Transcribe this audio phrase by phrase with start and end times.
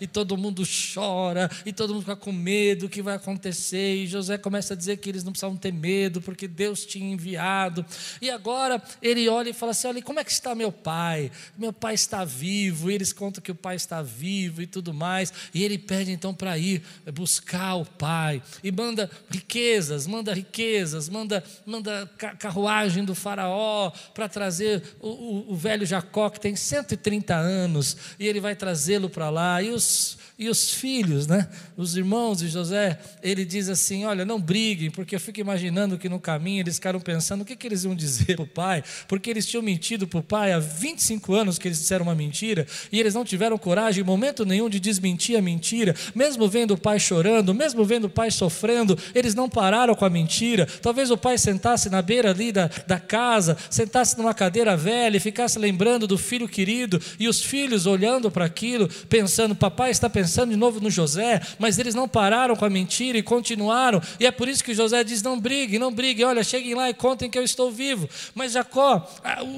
[0.00, 0.62] e todo mundo
[0.94, 3.96] chora, e todo mundo fica com medo, o que vai acontecer?
[3.96, 7.84] E José começa a dizer que eles não precisavam ter medo, porque Deus tinha enviado.
[8.20, 11.30] E agora ele olha e fala assim: olha, como é que está meu pai?
[11.56, 15.32] Meu pai está vivo, e eles contam que o pai está vivo e tudo mais.
[15.52, 16.82] E ele pede então para ir
[17.12, 24.82] buscar o pai, e manda riquezas, manda riquezas, manda, manda carruagem do faraó para trazer
[25.00, 29.62] o, o, o velho Jacó, que tem 130 anos, e ele vai trazê-lo para lá.
[29.62, 31.48] E os e os filhos, né?
[31.76, 36.08] Os irmãos de José, ele diz assim: Olha, não briguem, porque eu fico imaginando que
[36.08, 39.30] no caminho eles ficaram pensando o que, que eles iam dizer para o pai, porque
[39.30, 42.98] eles tinham mentido para o pai há 25 anos que eles disseram uma mentira, e
[42.98, 46.98] eles não tiveram coragem em momento nenhum de desmentir a mentira, mesmo vendo o pai
[46.98, 50.66] chorando, mesmo vendo o pai sofrendo, eles não pararam com a mentira.
[50.80, 55.20] Talvez o pai sentasse na beira ali da, da casa, sentasse numa cadeira velha e
[55.20, 59.21] ficasse lembrando do filho querido, e os filhos olhando para aquilo, pensando:
[59.54, 63.18] Papai está pensando pensando de novo no José, mas eles não pararam com a mentira
[63.18, 66.74] e continuaram, e é por isso que José diz: não briguem, não briguem, olha, cheguem
[66.74, 68.08] lá e contem que eu estou vivo.
[68.34, 69.08] Mas Jacó,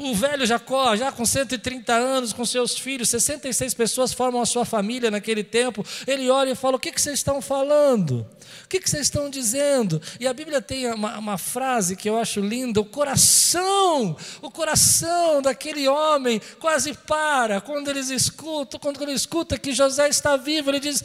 [0.02, 4.64] o velho Jacó, já com 130 anos, com seus filhos, 66 pessoas formam a sua
[4.64, 8.26] família naquele tempo, ele olha e fala: o que, que vocês estão falando?
[8.64, 10.00] O que, que vocês estão dizendo?
[10.19, 15.43] E a Bíblia tem uma, uma frase que eu acho linda: o coração, o coração
[15.43, 20.80] daquele homem quase para quando eles escutam, quando ele escuta que José está vivo ele
[20.80, 21.02] diz: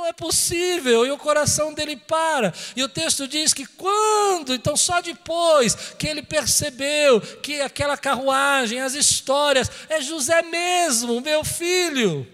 [0.00, 2.54] não é possível, e o coração dele para.
[2.74, 8.80] E o texto diz que quando, então só depois que ele percebeu que aquela carruagem,
[8.80, 12.26] as histórias, é José mesmo, meu filho.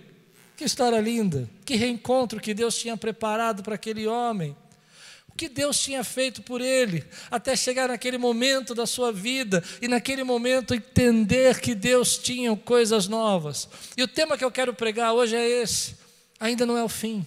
[0.56, 4.56] Que história linda, que reencontro que Deus tinha preparado para aquele homem.
[5.36, 10.24] Que Deus tinha feito por ele, até chegar naquele momento da sua vida e naquele
[10.24, 13.68] momento entender que Deus tinha coisas novas.
[13.96, 16.06] E o tema que eu quero pregar hoje é esse
[16.38, 17.26] ainda não é o fim.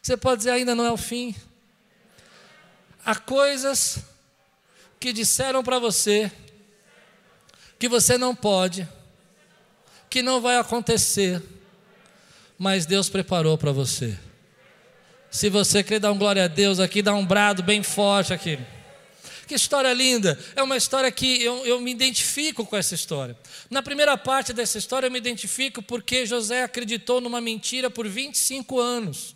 [0.00, 1.34] Você pode dizer, ainda não é o fim.
[3.04, 3.98] Há coisas
[5.00, 6.30] que disseram para você
[7.78, 8.88] que você não pode,
[10.08, 11.42] que não vai acontecer,
[12.56, 14.16] mas Deus preparou para você.
[15.32, 18.58] Se você quer dar um glória a Deus aqui, dá um brado bem forte aqui.
[19.48, 20.38] Que história linda!
[20.54, 23.34] É uma história que eu, eu me identifico com essa história.
[23.70, 28.78] Na primeira parte dessa história, eu me identifico porque José acreditou numa mentira por 25
[28.78, 29.34] anos.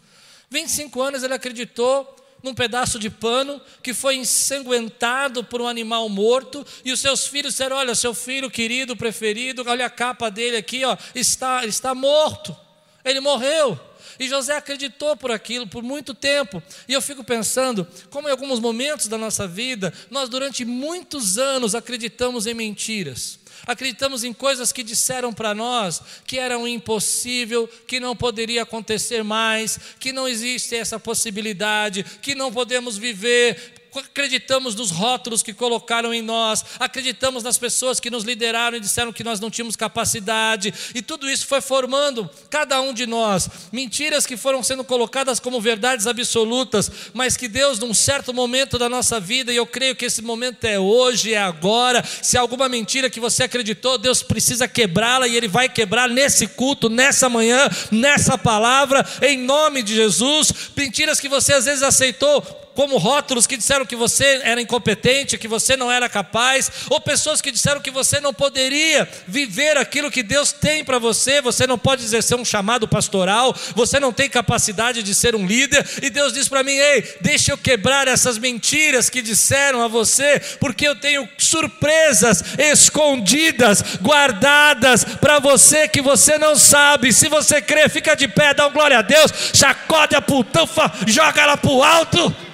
[0.51, 6.65] 25 anos ele acreditou num pedaço de pano que foi ensanguentado por um animal morto,
[6.85, 10.85] e os seus filhos disseram: Olha, seu filho querido, preferido, olha a capa dele aqui,
[10.85, 12.55] ó, está, está morto,
[13.03, 13.81] ele morreu.
[14.19, 16.63] E José acreditou por aquilo por muito tempo.
[16.89, 21.75] E eu fico pensando, como em alguns momentos da nossa vida, nós durante muitos anos
[21.75, 23.39] acreditamos em mentiras.
[23.67, 29.79] Acreditamos em coisas que disseram para nós que eram impossível, que não poderia acontecer mais,
[29.99, 36.23] que não existe essa possibilidade, que não podemos viver acreditamos nos rótulos que colocaram em
[36.23, 41.03] nós, acreditamos nas pessoas que nos lideraram e disseram que nós não tínhamos capacidade, e
[41.03, 46.07] tudo isso foi formando cada um de nós, mentiras que foram sendo colocadas como verdades
[46.07, 50.23] absolutas, mas que Deus, num certo momento da nossa vida, e eu creio que esse
[50.23, 55.37] momento é hoje, é agora, se alguma mentira que você acreditou, Deus precisa quebrá-la e
[55.37, 61.29] Ele vai quebrar nesse culto, nessa manhã, nessa palavra, em nome de Jesus, mentiras que
[61.29, 65.91] você às vezes aceitou como rótulos que disseram que você era incompetente, que você não
[65.91, 70.85] era capaz, ou pessoas que disseram que você não poderia viver aquilo que Deus tem
[70.85, 75.35] para você, você não pode exercer um chamado pastoral, você não tem capacidade de ser
[75.35, 79.83] um líder, e Deus diz para mim: ei, deixa eu quebrar essas mentiras que disseram
[79.83, 87.11] a você, porque eu tenho surpresas escondidas, guardadas para você que você não sabe.
[87.11, 91.41] Se você crê, fica de pé, dá um glória a Deus, sacode a putanfa, joga
[91.41, 92.46] ela para o alto.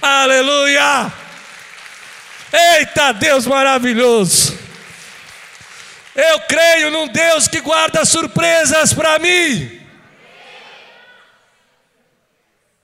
[0.00, 1.12] Aleluia!
[2.52, 4.58] Eita Deus maravilhoso!
[6.14, 9.80] Eu creio num Deus que guarda surpresas para mim.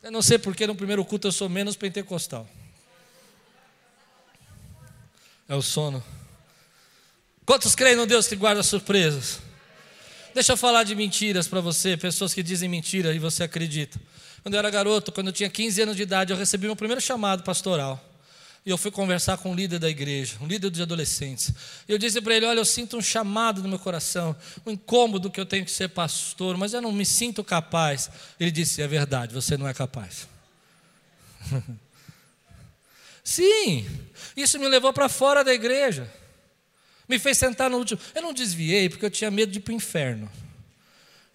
[0.02, 2.48] Eu não sei porque no primeiro culto eu sou menos pentecostal.
[5.48, 6.02] É o sono.
[7.44, 9.40] Quantos creem no Deus que guarda surpresas?
[10.34, 13.98] Deixa eu falar de mentiras para você, pessoas que dizem mentira e você acredita.
[14.46, 17.00] Quando eu era garoto, quando eu tinha 15 anos de idade, eu recebi meu primeiro
[17.00, 18.00] chamado pastoral.
[18.64, 21.52] E eu fui conversar com um líder da igreja, um líder dos adolescentes.
[21.88, 25.32] E eu disse para ele: Olha, eu sinto um chamado no meu coração, um incômodo
[25.32, 28.08] que eu tenho que ser pastor, mas eu não me sinto capaz.
[28.38, 30.28] Ele disse: É verdade, você não é capaz.
[33.24, 33.84] Sim,
[34.36, 36.08] isso me levou para fora da igreja.
[37.08, 38.00] Me fez sentar no último.
[38.14, 40.30] Eu não desviei porque eu tinha medo de ir para o inferno.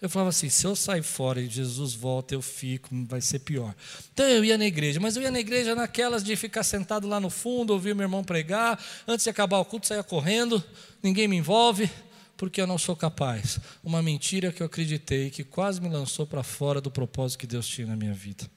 [0.02, 3.72] Eu falava assim: se eu sair fora e Jesus volta, eu fico, vai ser pior.
[4.12, 7.20] Então eu ia na igreja, mas eu ia na igreja naquelas de ficar sentado lá
[7.20, 10.62] no fundo, ouvir meu irmão pregar, antes de acabar o culto, saia correndo,
[11.00, 11.88] ninguém me envolve,
[12.36, 13.60] porque eu não sou capaz.
[13.84, 17.68] Uma mentira que eu acreditei, que quase me lançou para fora do propósito que Deus
[17.68, 18.50] tinha na minha vida.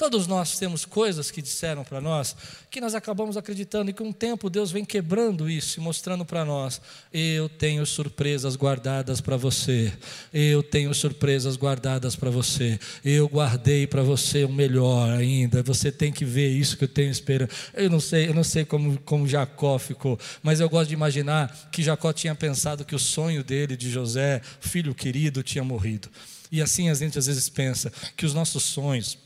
[0.00, 2.34] Todos nós temos coisas que disseram para nós
[2.70, 6.42] que nós acabamos acreditando e com o tempo Deus vem quebrando isso e mostrando para
[6.42, 6.80] nós:
[7.12, 9.92] eu tenho surpresas guardadas para você.
[10.32, 12.80] Eu tenho surpresas guardadas para você.
[13.04, 15.62] Eu guardei para você o melhor ainda.
[15.64, 17.50] Você tem que ver isso que eu tenho esperando.
[17.74, 21.68] Eu não sei, eu não sei como como Jacó ficou, mas eu gosto de imaginar
[21.70, 26.08] que Jacó tinha pensado que o sonho dele de José, filho querido, tinha morrido.
[26.50, 29.18] E assim a gente às vezes pensa que os nossos sonhos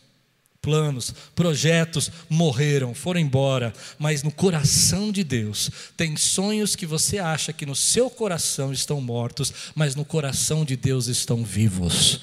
[0.64, 7.52] planos, projetos morreram, foram embora, mas no coração de Deus tem sonhos que você acha
[7.52, 12.22] que no seu coração estão mortos, mas no coração de Deus estão vivos.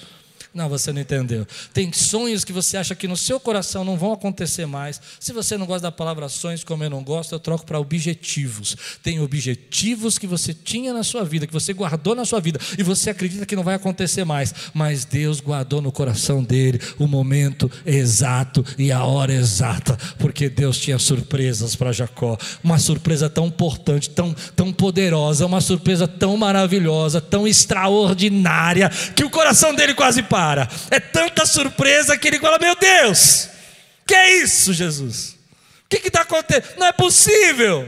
[0.53, 1.47] Não, você não entendeu.
[1.73, 4.99] Tem sonhos que você acha que no seu coração não vão acontecer mais.
[5.17, 8.75] Se você não gosta da palavra sonhos, como eu não gosto, eu troco para objetivos.
[9.01, 12.83] Tem objetivos que você tinha na sua vida, que você guardou na sua vida, e
[12.83, 14.53] você acredita que não vai acontecer mais.
[14.73, 20.77] Mas Deus guardou no coração dele o momento exato e a hora exata, porque Deus
[20.77, 22.37] tinha surpresas para Jacó.
[22.61, 29.29] Uma surpresa tão importante, tão, tão poderosa, uma surpresa tão maravilhosa, tão extraordinária, que o
[29.29, 30.67] coração dele quase para para.
[30.89, 33.47] É tanta surpresa que ele fala: Meu Deus,
[34.07, 35.37] que é isso, Jesus?
[35.85, 36.79] O que está acontecendo?
[36.79, 37.87] Não é possível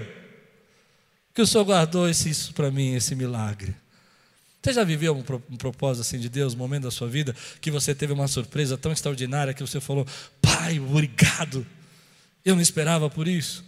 [1.34, 3.74] que o Senhor guardou esse, isso para mim, esse milagre.
[4.62, 7.72] Você já viveu um, um, propósito assim de Deus, um momento da sua vida, que
[7.72, 10.06] você teve uma surpresa tão extraordinária que você falou:
[10.40, 11.66] Pai, obrigado,
[12.46, 13.66] eu não esperava por isso.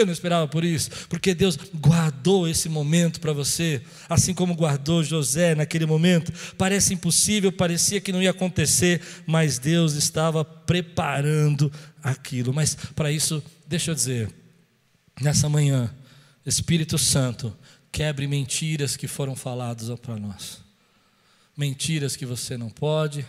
[0.00, 5.04] Eu não esperava por isso, porque Deus guardou esse momento para você, assim como guardou
[5.04, 6.32] José naquele momento.
[6.56, 11.70] Parece impossível, parecia que não ia acontecer, mas Deus estava preparando
[12.02, 12.52] aquilo.
[12.52, 14.30] Mas para isso, deixa eu dizer,
[15.20, 15.94] nessa manhã,
[16.46, 17.54] Espírito Santo,
[17.92, 20.62] quebre mentiras que foram faladas para nós.
[21.56, 23.26] Mentiras que você não pode,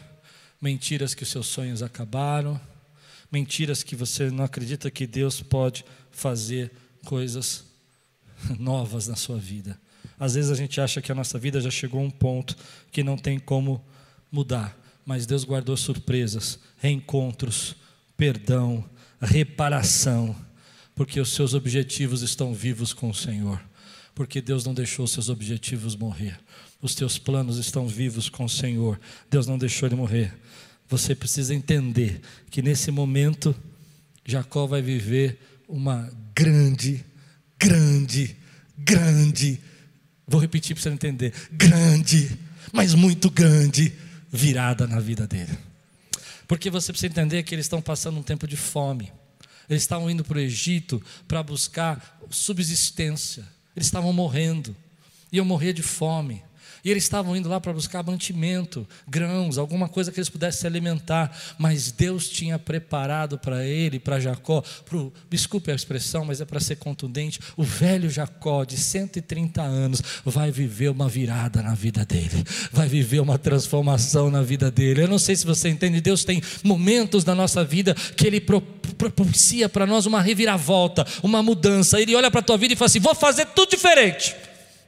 [0.62, 2.60] mentiras que os seus sonhos acabaram,
[3.32, 6.72] mentiras que você não acredita que Deus pode fazer
[7.06, 7.66] coisas
[8.60, 9.80] novas na sua vida.
[10.20, 12.56] Às vezes a gente acha que a nossa vida já chegou a um ponto
[12.92, 13.84] que não tem como
[14.32, 17.76] mudar, mas Deus guardou surpresas, reencontros,
[18.16, 18.88] perdão,
[19.20, 20.36] reparação,
[20.96, 23.60] porque os seus objetivos estão vivos com o Senhor,
[24.14, 26.40] porque Deus não deixou os seus objetivos morrer.
[26.82, 29.00] Os teus planos estão vivos com o Senhor.
[29.30, 30.34] Deus não deixou ele morrer.
[30.92, 32.20] Você precisa entender
[32.50, 33.56] que nesse momento
[34.26, 37.06] Jacó vai viver uma grande,
[37.58, 38.36] grande,
[38.78, 39.58] grande,
[40.28, 42.38] vou repetir para você entender, grande,
[42.74, 43.94] mas muito grande
[44.30, 45.58] virada na vida dele.
[46.46, 49.14] Porque você precisa entender que eles estão passando um tempo de fome.
[49.70, 53.48] Eles estavam indo para o Egito para buscar subsistência.
[53.74, 54.76] Eles estavam morrendo.
[55.32, 56.44] Iam morrer de fome.
[56.84, 60.68] E eles estavam indo lá para buscar mantimento, grãos, alguma coisa que eles pudessem se
[60.68, 61.36] alimentar.
[61.58, 66.60] Mas Deus tinha preparado para ele, para Jacó, pro, desculpe a expressão, mas é para
[66.60, 67.40] ser contundente.
[67.56, 73.20] O velho Jacó, de 130 anos, vai viver uma virada na vida dele, vai viver
[73.20, 75.04] uma transformação na vida dele.
[75.04, 78.42] Eu não sei se você entende, Deus tem momentos na nossa vida que Ele
[78.98, 82.02] propicia para nós uma reviravolta, uma mudança.
[82.02, 84.36] Ele olha para a tua vida e fala assim: vou fazer tudo diferente,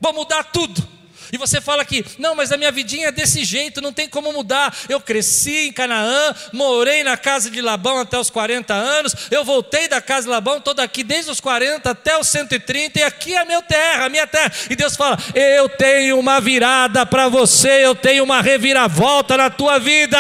[0.02, 0.93] vou mudar tudo.
[1.34, 4.32] E você fala que, não, mas a minha vidinha é desse jeito, não tem como
[4.32, 4.72] mudar.
[4.88, 9.88] Eu cresci em Canaã, morei na casa de Labão até os 40 anos, eu voltei
[9.88, 13.40] da casa de Labão, estou daqui desde os 40 até os 130, e aqui é
[13.40, 14.52] a minha terra, a minha terra.
[14.70, 19.80] E Deus fala: Eu tenho uma virada para você, eu tenho uma reviravolta na tua
[19.80, 20.20] vida.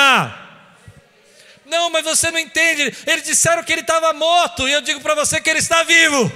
[1.64, 2.92] Não, mas você não entende.
[3.06, 6.32] Eles disseram que ele estava morto, e eu digo para você que ele está vivo.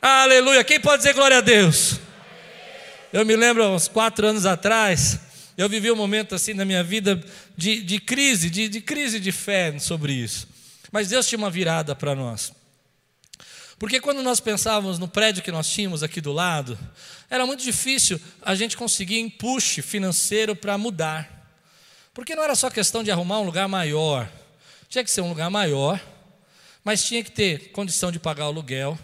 [0.00, 0.64] Aleluia.
[0.64, 2.08] Quem pode dizer glória a Deus?
[3.12, 5.18] Eu me lembro, uns quatro anos atrás,
[5.56, 7.20] eu vivi um momento assim na minha vida
[7.56, 10.46] de, de crise, de, de crise de fé sobre isso.
[10.92, 12.52] Mas Deus tinha uma virada para nós.
[13.80, 16.78] Porque quando nós pensávamos no prédio que nós tínhamos aqui do lado,
[17.28, 21.50] era muito difícil a gente conseguir empuxe financeiro para mudar.
[22.14, 24.30] Porque não era só questão de arrumar um lugar maior.
[24.88, 26.00] Tinha que ser um lugar maior,
[26.84, 28.96] mas tinha que ter condição de pagar o aluguel,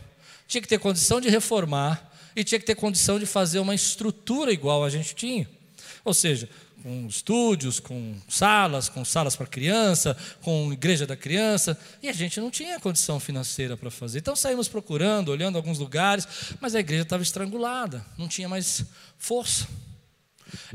[0.46, 4.52] tinha que ter condição de reformar, e tinha que ter condição de fazer uma estrutura
[4.52, 5.48] igual a gente tinha.
[6.04, 6.48] Ou seja,
[6.82, 12.38] com estúdios, com salas, com salas para criança, com igreja da criança, e a gente
[12.38, 14.18] não tinha condição financeira para fazer.
[14.18, 16.28] Então saímos procurando, olhando alguns lugares,
[16.60, 18.84] mas a igreja estava estrangulada, não tinha mais
[19.18, 19.66] força.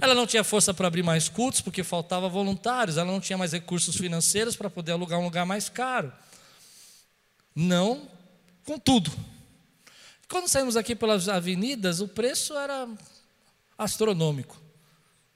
[0.02, 3.54] Ela não tinha força para abrir mais cultos porque faltava voluntários, ela não tinha mais
[3.54, 6.12] recursos financeiros para poder alugar um lugar mais caro.
[7.56, 8.10] Não
[8.66, 9.12] com tudo.
[10.32, 12.88] Quando saímos aqui pelas avenidas, o preço era
[13.78, 14.62] astronômico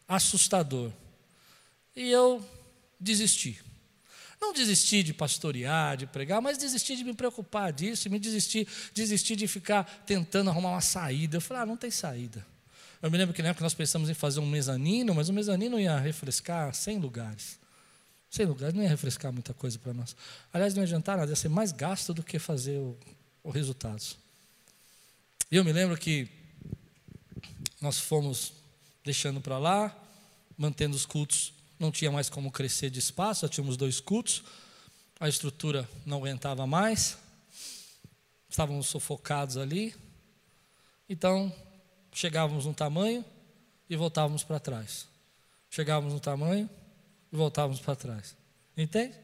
[0.08, 0.90] assustador.
[1.94, 2.42] E eu
[2.98, 3.62] desisti.
[4.40, 9.36] Não desisti de pastorear, de pregar, mas desisti de me preocupar disso, me desisti, desisti
[9.36, 11.36] de ficar tentando arrumar uma saída.
[11.36, 12.46] Eu falei, ah, não tem saída.
[13.02, 15.78] Eu me lembro que na época nós pensamos em fazer um mezanino, mas o mezanino
[15.78, 17.60] ia refrescar 100 lugares.
[18.30, 20.16] 100 lugares não ia refrescar muita coisa para nós.
[20.54, 22.98] Aliás, não ia adiantar nada, ia ser mais gasto do que fazer o,
[23.44, 24.24] o resultados.
[25.52, 26.28] E eu me lembro que
[27.80, 28.54] nós fomos
[29.04, 29.96] deixando para lá,
[30.58, 34.44] mantendo os cultos, não tinha mais como crescer de espaço, já tínhamos dois cultos,
[35.20, 37.18] a estrutura não aguentava mais,
[38.50, 39.94] estávamos sufocados ali,
[41.08, 41.54] então
[42.12, 43.24] chegávamos no tamanho
[43.88, 45.08] e voltávamos para trás.
[45.70, 46.68] Chegávamos no tamanho
[47.32, 48.36] e voltávamos para trás.
[48.75, 49.16] Entende?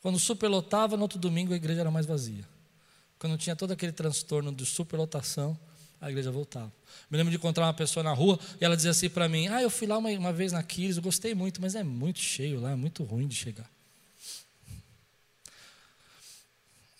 [0.00, 2.51] Quando superlotava, no outro domingo a igreja era mais vazia.
[3.22, 5.56] Quando tinha todo aquele transtorno de superlotação,
[6.00, 6.72] a igreja voltava.
[7.08, 9.62] Me lembro de encontrar uma pessoa na rua e ela dizia assim para mim: Ah,
[9.62, 12.60] eu fui lá uma, uma vez na Quiris, eu gostei muito, mas é muito cheio
[12.60, 13.70] lá, é muito ruim de chegar.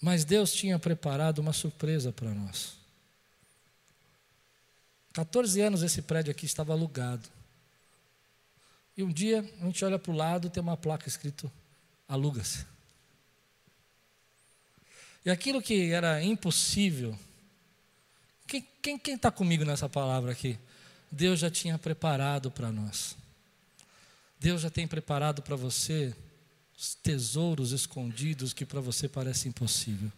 [0.00, 2.74] Mas Deus tinha preparado uma surpresa para nós.
[5.14, 7.28] 14 anos esse prédio aqui estava alugado.
[8.96, 11.50] E um dia a gente olha para o lado tem uma placa escrito
[12.06, 12.71] aluga-se.
[15.24, 17.18] E aquilo que era impossível
[18.82, 20.58] quem está comigo nessa palavra aqui?
[21.10, 23.16] Deus já tinha preparado para nós.
[24.40, 26.14] Deus já tem preparado para você
[26.76, 30.10] os tesouros escondidos que para você parece impossível.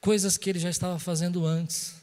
[0.00, 1.94] Coisas que ele já estava fazendo antes.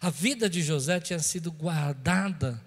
[0.00, 2.60] A vida de José tinha sido guardada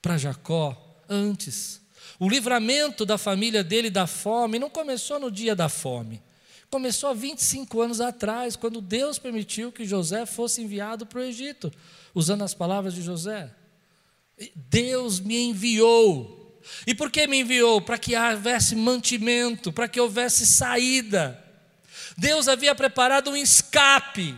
[0.00, 1.80] para Jacó antes.
[2.18, 6.22] O livramento da família dele da fome não começou no dia da fome.
[6.74, 11.72] Começou há 25 anos atrás, quando Deus permitiu que José fosse enviado para o Egito,
[12.12, 13.48] usando as palavras de José.
[14.56, 16.60] Deus me enviou.
[16.84, 17.80] E por que me enviou?
[17.80, 21.40] Para que houvesse mantimento, para que houvesse saída.
[22.18, 24.36] Deus havia preparado um escape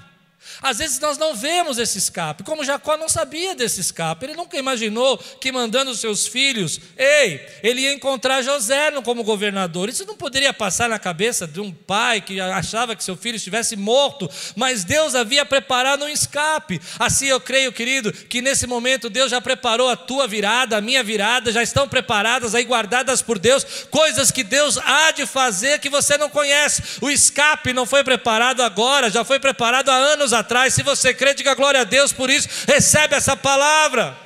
[0.62, 4.56] às vezes nós não vemos esse escape, como Jacó não sabia desse escape, ele nunca
[4.56, 9.88] imaginou que mandando seus filhos, ei, ele ia encontrar José como governador.
[9.88, 13.76] Isso não poderia passar na cabeça de um pai que achava que seu filho estivesse
[13.76, 16.80] morto, mas Deus havia preparado um escape.
[16.98, 21.02] Assim eu creio, querido, que nesse momento Deus já preparou a tua virada, a minha
[21.02, 25.90] virada, já estão preparadas aí, guardadas por Deus, coisas que Deus há de fazer que
[25.90, 26.82] você não conhece.
[27.00, 30.74] O escape não foi preparado agora, já foi preparado há anos atrás.
[30.74, 32.48] Se você crê, diga glória a Deus por isso.
[32.66, 34.16] Recebe essa palavra.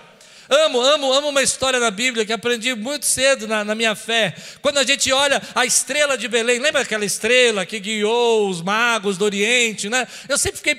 [0.48, 4.34] Amo, amo, amo uma história na Bíblia que aprendi muito cedo na, na, minha fé.
[4.60, 9.16] Quando a gente olha a estrela de Belém, lembra aquela estrela que guiou os magos
[9.16, 10.08] do Oriente, né?
[10.28, 10.74] Eu sempre fiquei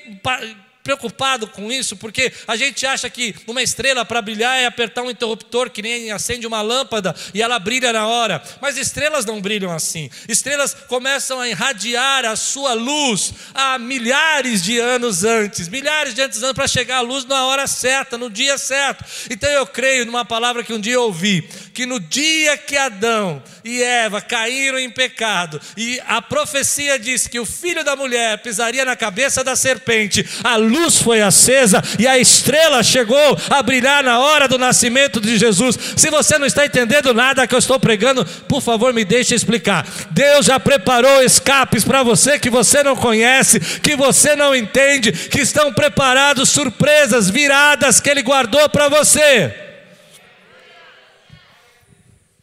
[0.83, 5.11] preocupado com isso, porque a gente acha que uma estrela para brilhar é apertar um
[5.11, 8.41] interruptor que nem acende uma lâmpada e ela brilha na hora.
[8.59, 10.09] Mas estrelas não brilham assim.
[10.27, 16.39] Estrelas começam a irradiar a sua luz há milhares de anos antes, milhares de anos
[16.53, 19.05] para chegar a luz na hora certa, no dia certo.
[19.29, 23.41] Então eu creio numa palavra que um dia eu ouvi, que no dia que Adão
[23.63, 28.83] e Eva caíram em pecado e a profecia diz que o filho da mulher pisaria
[28.83, 34.19] na cabeça da serpente, a luz foi acesa e a estrela chegou a brilhar na
[34.19, 35.77] hora do nascimento de Jesus.
[35.95, 39.87] Se você não está entendendo nada que eu estou pregando, por favor, me deixe explicar.
[40.11, 45.41] Deus já preparou escapes para você que você não conhece, que você não entende, que
[45.41, 49.53] estão preparados surpresas, viradas que Ele guardou para você.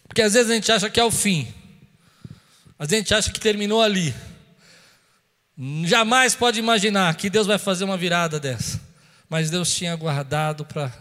[0.07, 1.47] Porque às vezes a gente acha que é o fim,
[2.79, 4.15] a gente acha que terminou ali.
[5.85, 8.81] Jamais pode imaginar que Deus vai fazer uma virada dessa.
[9.29, 10.93] Mas Deus tinha guardado para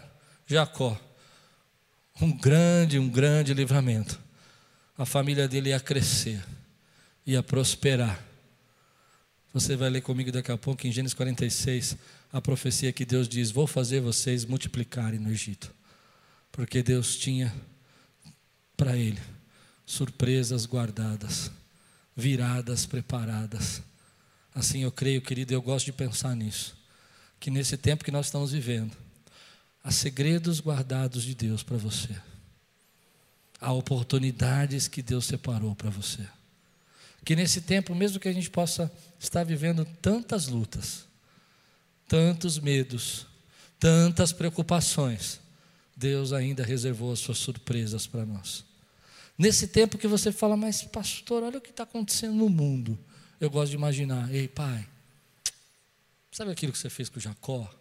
[0.46, 0.98] Jacó
[2.20, 4.18] um grande, um grande livramento.
[4.96, 6.44] A família dele ia crescer,
[7.24, 8.20] ia prosperar.
[9.54, 11.96] Você vai ler comigo daqui a pouco em Gênesis 46,
[12.32, 15.72] a profecia que Deus diz: Vou fazer vocês multiplicarem no Egito.
[16.50, 17.54] Porque Deus tinha
[18.76, 19.20] para ele
[19.86, 21.52] surpresas guardadas,
[22.16, 23.82] viradas preparadas
[24.54, 26.76] Assim eu creio, querido, eu gosto de pensar nisso.
[27.38, 28.96] Que nesse tempo que nós estamos vivendo,
[29.82, 32.16] há segredos guardados de Deus para você.
[33.60, 36.26] Há oportunidades que Deus separou para você.
[37.24, 41.06] Que nesse tempo, mesmo que a gente possa estar vivendo tantas lutas,
[42.06, 43.26] tantos medos,
[43.78, 45.40] tantas preocupações,
[45.96, 48.64] Deus ainda reservou as suas surpresas para nós.
[49.36, 52.98] Nesse tempo que você fala, mas pastor, olha o que está acontecendo no mundo.
[53.40, 54.86] Eu gosto de imaginar, ei pai,
[56.32, 57.72] sabe aquilo que você fez com Jacó?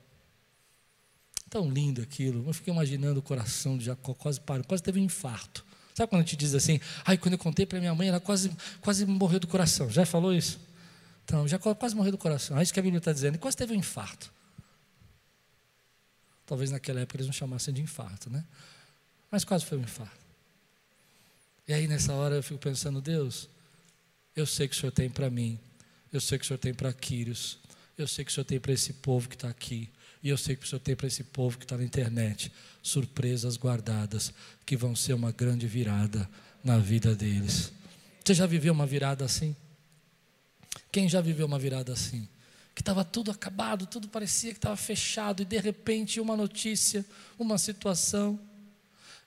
[1.50, 2.48] Tão lindo aquilo.
[2.48, 5.66] Eu fiquei imaginando o coração de Jacó, quase parou, quase teve um infarto.
[5.96, 8.56] Sabe quando a gente diz assim, ai, quando eu contei para minha mãe, ela quase,
[8.82, 9.90] quase morreu do coração.
[9.90, 10.60] Já falou isso?
[11.26, 12.58] Então, Jacó quase morreu do coração.
[12.58, 13.34] É isso que a Bíblia está dizendo.
[13.34, 14.32] Ele quase teve um infarto.
[16.46, 18.46] Talvez naquela época eles não chamassem de infarto, né?
[19.32, 20.26] Mas quase foi um infarto.
[21.68, 23.50] E aí nessa hora eu fico pensando, Deus,
[24.38, 25.60] eu sei que o Senhor tem para mim,
[26.14, 27.58] eu sei que o Senhor tem para Quírios,
[27.98, 29.90] eu sei que o Senhor tem para esse povo que está aqui,
[30.22, 32.52] e eu sei que o Senhor tem para esse povo que está na internet
[32.84, 34.32] surpresas guardadas
[34.64, 36.30] que vão ser uma grande virada
[36.64, 37.72] na vida deles.
[38.24, 39.56] Você já viveu uma virada assim?
[40.92, 42.28] Quem já viveu uma virada assim?
[42.76, 47.04] Que estava tudo acabado, tudo parecia que estava fechado, e de repente uma notícia,
[47.40, 48.40] uma situação.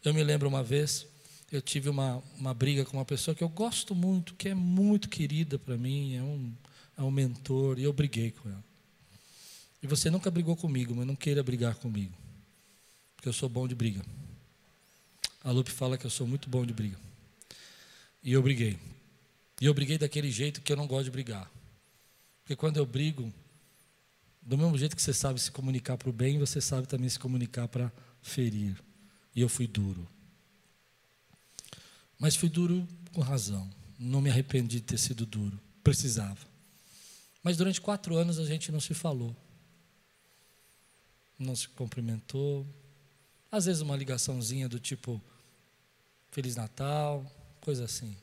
[0.05, 1.07] Eu me lembro uma vez,
[1.51, 5.09] eu tive uma, uma briga com uma pessoa que eu gosto muito, que é muito
[5.09, 6.53] querida para mim, é um,
[6.97, 8.65] é um mentor, e eu briguei com ela.
[9.83, 12.15] E você nunca brigou comigo, mas não queira brigar comigo.
[13.17, 14.05] Porque eu sou bom de briga.
[15.43, 16.99] A Lupe fala que eu sou muito bom de briga.
[18.23, 18.79] E eu briguei.
[19.61, 21.51] E eu briguei daquele jeito que eu não gosto de brigar.
[22.43, 23.33] Porque quando eu brigo,
[24.43, 27.19] do mesmo jeito que você sabe se comunicar para o bem, você sabe também se
[27.19, 27.91] comunicar para
[28.23, 28.77] ferir.
[29.35, 30.07] E eu fui duro.
[32.21, 33.69] Mas fui duro com razão.
[33.99, 35.59] Não me arrependi de ter sido duro.
[35.83, 36.39] Precisava.
[37.43, 39.35] Mas durante quatro anos a gente não se falou
[41.41, 42.67] não se cumprimentou.
[43.51, 45.21] Às vezes uma ligaçãozinha do tipo
[46.31, 47.25] Feliz Natal,
[47.61, 48.17] coisa assim.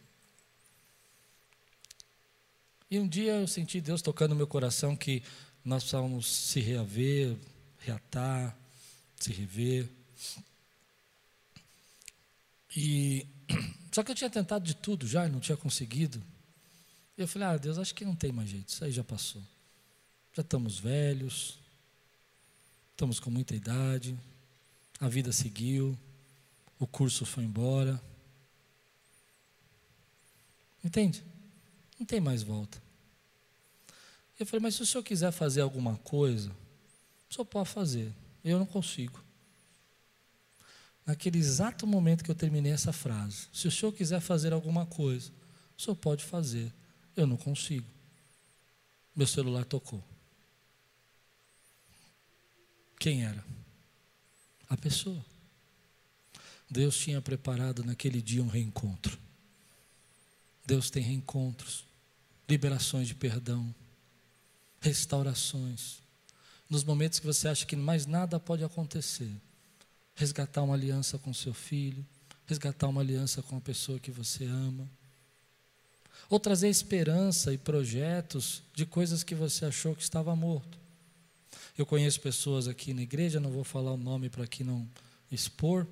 [2.90, 5.22] E um dia eu senti Deus tocando no meu coração que
[5.66, 7.36] nós precisávamos se reaver,
[7.80, 8.56] reatar,
[9.20, 9.90] se rever.
[12.74, 13.28] E
[13.92, 16.22] só que eu tinha tentado de tudo já e não tinha conseguido.
[17.18, 18.70] Eu falei: "Ah, Deus, acho que não tem mais jeito.
[18.70, 19.42] Isso aí já passou.
[20.34, 21.58] Já estamos velhos,
[22.92, 24.18] estamos com muita idade,
[25.00, 25.98] a vida seguiu,
[26.80, 28.02] o curso foi embora.
[30.84, 31.24] Entende?
[32.00, 32.82] Não tem mais volta.
[34.40, 36.52] Eu falei, mas se o senhor quiser fazer alguma coisa,
[37.30, 38.14] o senhor pode fazer.
[38.44, 39.20] Eu não consigo.
[41.08, 45.32] Naquele exato momento que eu terminei essa frase, se o senhor quiser fazer alguma coisa,
[45.78, 46.70] o senhor pode fazer.
[47.16, 47.88] Eu não consigo.
[49.16, 50.04] Meu celular tocou.
[53.00, 53.42] Quem era?
[54.70, 55.26] A pessoa.
[56.70, 59.18] Deus tinha preparado naquele dia um reencontro.
[60.66, 61.86] Deus tem reencontros,
[62.50, 63.74] liberações de perdão,
[64.82, 66.00] restaurações.
[66.70, 69.32] Nos momentos que você acha que mais nada pode acontecer,
[70.18, 72.04] resgatar uma aliança com seu filho,
[72.48, 74.90] resgatar uma aliança com a pessoa que você ama,
[76.28, 80.78] ou trazer esperança e projetos de coisas que você achou que estava morto.
[81.78, 84.90] Eu conheço pessoas aqui na igreja, não vou falar o nome para aqui não
[85.32, 85.86] expor,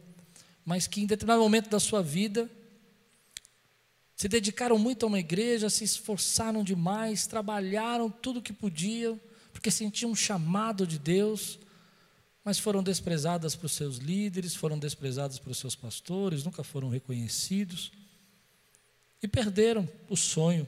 [0.65, 2.49] mas que em determinado momento da sua vida
[4.15, 9.19] se dedicaram muito a uma igreja, se esforçaram demais, trabalharam tudo o que podiam,
[9.53, 11.59] porque sentiam um chamado de Deus,
[12.45, 17.91] mas foram desprezadas por seus líderes, foram desprezadas por seus pastores, nunca foram reconhecidos
[19.21, 20.67] e perderam o sonho.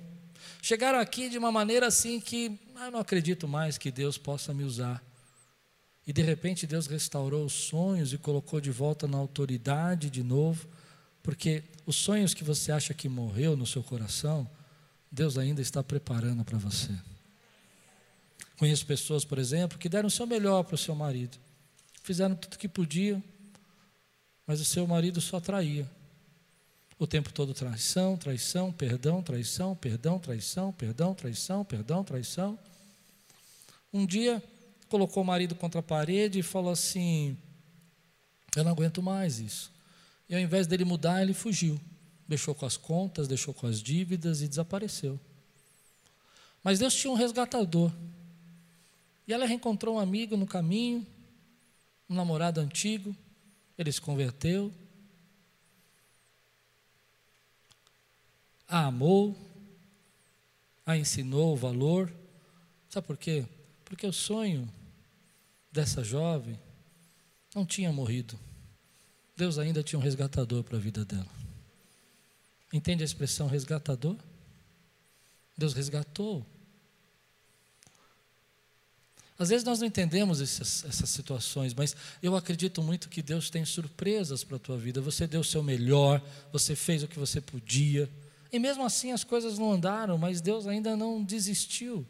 [0.60, 4.56] Chegaram aqui de uma maneira assim que ah, eu não acredito mais que Deus possa
[4.56, 5.04] me usar.
[6.06, 10.68] E de repente Deus restaurou os sonhos e colocou de volta na autoridade de novo,
[11.22, 14.50] porque os sonhos que você acha que morreu no seu coração,
[15.12, 16.92] Deus ainda está preparando para você.
[18.58, 21.38] Conheço pessoas, por exemplo, que deram o seu melhor para o seu marido,
[22.08, 23.22] fizeram tudo o que podiam,
[24.46, 25.86] mas o seu marido só traía.
[26.98, 32.58] O tempo todo traição, traição, perdão, traição, perdão, traição, perdão, traição, perdão, traição.
[33.92, 34.42] Um dia
[34.88, 37.38] colocou o marido contra a parede e falou assim:
[38.56, 39.70] Eu não aguento mais isso.
[40.30, 41.78] E ao invés dele mudar, ele fugiu.
[42.26, 45.20] Deixou com as contas, deixou com as dívidas e desapareceu.
[46.64, 47.92] Mas Deus tinha um resgatador.
[49.28, 51.06] E ela reencontrou um amigo no caminho,
[52.10, 53.16] um namorado antigo.
[53.78, 54.74] Ele se converteu.
[58.68, 59.38] A amou.
[60.86, 62.14] A ensinou o valor.
[62.90, 63.46] Sabe por quê?
[63.86, 64.68] Porque o sonho
[65.72, 66.60] dessa jovem
[67.54, 68.40] não tinha morrido.
[69.36, 71.28] Deus ainda tinha um resgatador para a vida dela.
[72.74, 74.18] Entende a expressão resgatador?
[75.58, 76.46] Deus resgatou.
[79.40, 83.64] Às vezes nós não entendemos essas, essas situações, mas eu acredito muito que Deus tem
[83.64, 85.00] surpresas para a tua vida.
[85.00, 86.22] Você deu o seu melhor,
[86.52, 88.10] você fez o que você podia,
[88.52, 92.06] e mesmo assim as coisas não andaram, mas Deus ainda não desistiu.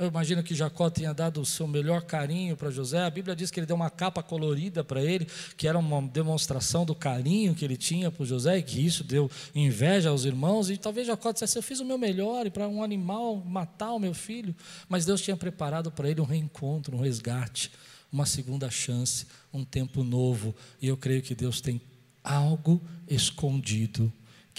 [0.00, 3.02] Eu imagino que Jacó tenha dado o seu melhor carinho para José.
[3.02, 6.86] A Bíblia diz que ele deu uma capa colorida para ele, que era uma demonstração
[6.86, 10.70] do carinho que ele tinha por José, e que isso deu inveja aos irmãos.
[10.70, 14.14] E talvez Jacó dissesse: Eu fiz o meu melhor para um animal matar o meu
[14.14, 14.56] filho.
[14.88, 17.70] Mas Deus tinha preparado para ele um reencontro, um resgate,
[18.10, 20.54] uma segunda chance, um tempo novo.
[20.80, 21.78] E eu creio que Deus tem
[22.24, 24.10] algo escondido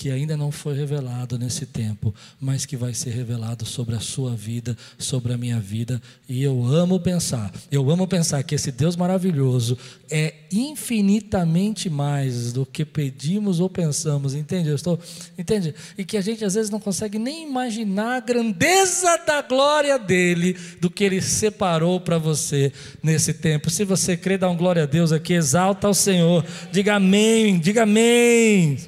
[0.01, 4.35] que ainda não foi revelado nesse tempo, mas que vai ser revelado sobre a sua
[4.35, 6.01] vida, sobre a minha vida.
[6.27, 9.77] E eu amo pensar, eu amo pensar que esse Deus maravilhoso
[10.09, 14.69] é infinitamente mais do que pedimos ou pensamos, entende?
[14.69, 14.99] Eu estou,
[15.37, 15.75] entende?
[15.95, 20.57] E que a gente às vezes não consegue nem imaginar a grandeza da glória dele,
[20.79, 23.69] do que ele separou para você nesse tempo.
[23.69, 27.83] Se você crê, dá um glória a Deus aqui, exalta ao Senhor, diga amém, diga
[27.83, 28.79] amém.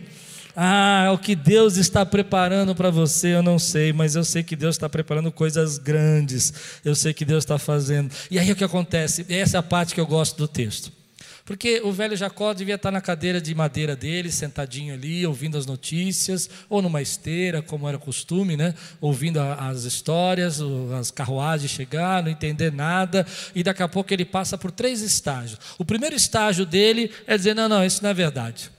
[0.55, 4.55] Ah, o que Deus está preparando para você, eu não sei, mas eu sei que
[4.55, 6.53] Deus está preparando coisas grandes.
[6.85, 8.13] Eu sei que Deus está fazendo.
[8.29, 9.25] E aí o que acontece?
[9.29, 10.91] Essa é a parte que eu gosto do texto.
[11.45, 15.65] Porque o velho Jacó devia estar na cadeira de madeira dele, sentadinho ali, ouvindo as
[15.65, 18.73] notícias, ou numa esteira, como era costume, né?
[19.01, 20.61] ouvindo as histórias,
[20.97, 25.59] as carruagens chegar, não entender nada, e daqui a pouco ele passa por três estágios.
[25.77, 28.71] O primeiro estágio dele é dizer: não, não, isso não é verdade.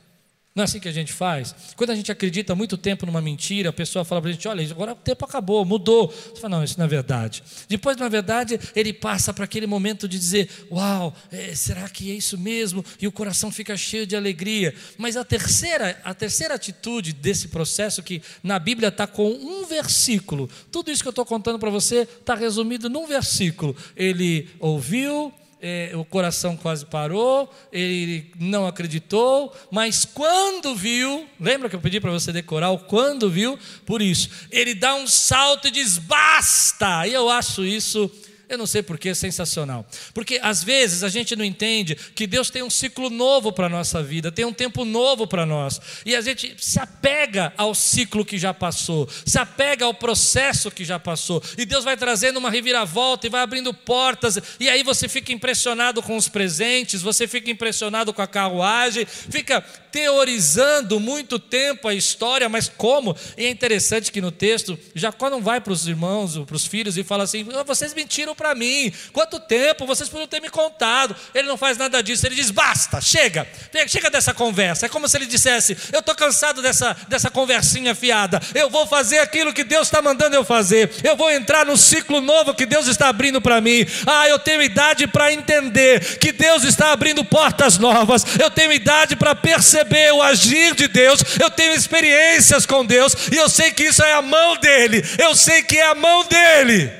[0.55, 1.53] Não é assim que a gente faz?
[1.75, 4.65] Quando a gente acredita muito tempo numa mentira, a pessoa fala para a gente: olha,
[4.71, 6.07] agora o tempo acabou, mudou.
[6.07, 7.43] Você fala: não, isso não é verdade.
[7.69, 12.15] Depois, na verdade, ele passa para aquele momento de dizer: uau, é, será que é
[12.15, 12.85] isso mesmo?
[13.01, 14.73] E o coração fica cheio de alegria.
[14.97, 20.49] Mas a terceira, a terceira atitude desse processo, que na Bíblia está com um versículo,
[20.71, 23.77] tudo isso que eu estou contando para você está resumido num versículo.
[23.97, 25.33] Ele ouviu,
[25.67, 31.99] é, o coração quase parou, ele não acreditou, mas quando viu, lembra que eu pedi
[32.01, 33.59] para você decorar o quando viu?
[33.87, 37.07] Por isso, ele dá um salto e diz: basta!
[37.07, 38.11] E eu acho isso
[38.49, 39.87] eu não sei porque é sensacional.
[40.13, 43.71] Porque às vezes a gente não entende que Deus tem um ciclo novo para a
[43.71, 45.81] nossa vida, tem um tempo novo para nós.
[46.05, 50.85] E a gente se apega ao ciclo que já passou, se apega ao processo que
[50.85, 51.43] já passou.
[51.57, 54.39] E Deus vai trazendo uma reviravolta e vai abrindo portas.
[54.61, 59.65] E aí você fica impressionado com os presentes, você fica impressionado com a carruagem, fica
[59.95, 63.17] teorizando muito tempo a história, mas como?
[63.39, 66.99] E é interessante que no texto, Jacó não vai para os irmãos, para os filhos
[66.99, 71.15] e fala assim: ah, vocês mentiram para mim, quanto tempo vocês podiam ter me contado.
[71.33, 73.47] Ele não faz nada disso, ele diz: basta, chega,
[73.87, 74.87] chega dessa conversa.
[74.87, 79.21] É como se ele dissesse: eu estou cansado dessa, dessa conversinha fiada, eu vou fazer
[79.21, 82.89] aquilo que Deus está mandando eu fazer, eu vou entrar no ciclo novo que Deus
[82.89, 83.87] está abrindo para mim.
[84.05, 89.15] Ah, eu tenho idade para entender que Deus está abrindo portas novas, eu tenho idade
[89.15, 93.71] para perceber perceber o agir de Deus, eu tenho experiências com Deus, e eu sei
[93.71, 96.91] que isso é a mão dEle, eu sei que é a mão dEle.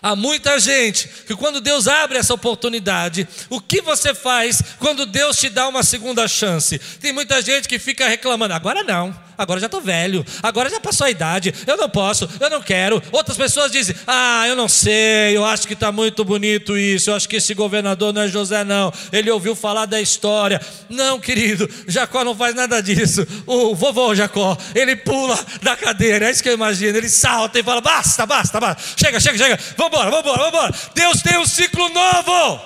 [0.00, 5.36] Há muita gente que, quando Deus abre essa oportunidade, o que você faz quando Deus
[5.36, 6.78] te dá uma segunda chance?
[7.00, 11.06] Tem muita gente que fica reclamando, agora não agora já estou velho, agora já passou
[11.06, 13.00] a idade, eu não posso, eu não quero.
[13.12, 17.14] Outras pessoas dizem, ah, eu não sei, eu acho que está muito bonito isso, eu
[17.14, 18.92] acho que esse governador não é José, não.
[19.12, 20.60] Ele ouviu falar da história.
[20.88, 23.26] Não, querido, Jacó não faz nada disso.
[23.46, 26.98] O vovô Jacó, ele pula da cadeira, é isso que eu imagino.
[26.98, 30.74] Ele salta e fala: basta, basta, basta, chega, chega, chega, vambora, vambora, vambora.
[30.94, 32.60] Deus tem um ciclo novo.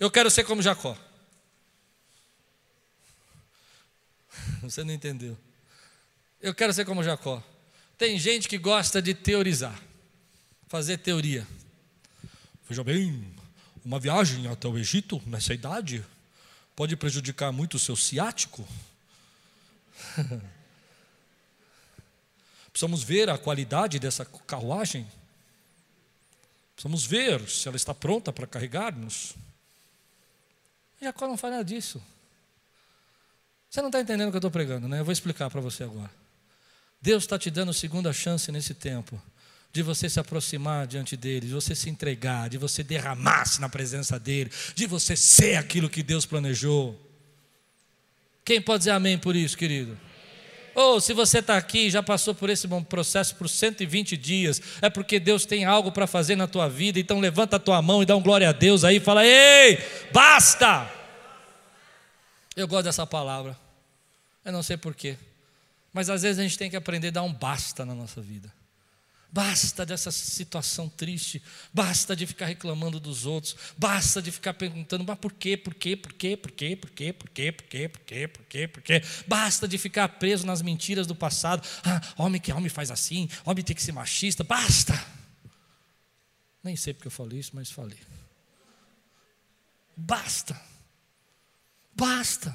[0.00, 0.96] Eu quero ser como Jacó.
[4.70, 5.36] Você não entendeu.
[6.40, 7.42] Eu quero ser como Jacó.
[7.98, 9.80] Tem gente que gosta de teorizar,
[10.68, 11.46] fazer teoria.
[12.68, 13.34] Veja bem,
[13.84, 16.04] uma viagem até o Egito nessa idade
[16.74, 18.66] pode prejudicar muito o seu ciático.
[22.72, 25.06] Precisamos ver a qualidade dessa carruagem.
[26.74, 29.34] Precisamos ver se ela está pronta para carregar-nos.
[31.00, 32.02] Jacó não faz nada disso.
[33.72, 35.00] Você não está entendendo o que eu estou pregando, né?
[35.00, 36.10] Eu vou explicar para você agora.
[37.00, 39.18] Deus está te dando segunda chance nesse tempo
[39.72, 44.20] de você se aproximar diante dele, de você se entregar, de você derramar-se na presença
[44.20, 47.00] dele, de você ser aquilo que Deus planejou.
[48.44, 49.98] Quem pode dizer amém por isso, querido?
[50.74, 54.90] Ou oh, se você está aqui já passou por esse processo por 120 dias, é
[54.90, 58.06] porque Deus tem algo para fazer na tua vida, então levanta a tua mão e
[58.06, 59.78] dá um glória a Deus aí fala: Ei,
[60.12, 60.90] basta!
[62.54, 63.61] Eu gosto dessa palavra.
[64.44, 65.16] Eu não sei porquê.
[65.92, 68.52] Mas às vezes a gente tem que aprender a dar um basta na nossa vida.
[69.34, 75.18] Basta dessa situação triste, basta de ficar reclamando dos outros, basta de ficar perguntando, mas
[75.18, 78.00] por quê, por quê, por quê, por quê, por quê, por quê, por quê, por
[78.00, 79.02] quê, por quê, por quê?
[79.26, 81.66] Basta de ficar preso nas mentiras do passado.
[81.82, 84.92] Ah, homem que homem faz assim, homem tem que ser machista, basta.
[86.62, 87.98] Nem sei porque eu falei isso, mas falei.
[89.96, 90.60] Basta.
[91.94, 92.54] Basta.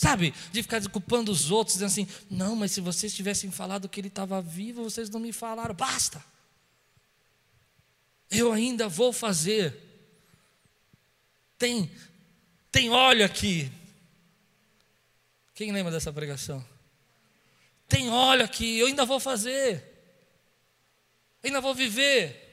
[0.00, 4.00] Sabe, de ficar desculpando os outros, dizendo assim: não, mas se vocês tivessem falado que
[4.00, 5.74] ele estava vivo, vocês não me falaram.
[5.74, 6.24] Basta.
[8.30, 9.76] Eu ainda vou fazer.
[11.58, 11.90] Tem,
[12.72, 13.70] tem óleo aqui.
[15.54, 16.64] Quem lembra dessa pregação?
[17.86, 19.84] Tem óleo aqui, eu ainda vou fazer.
[21.44, 22.49] ainda vou viver.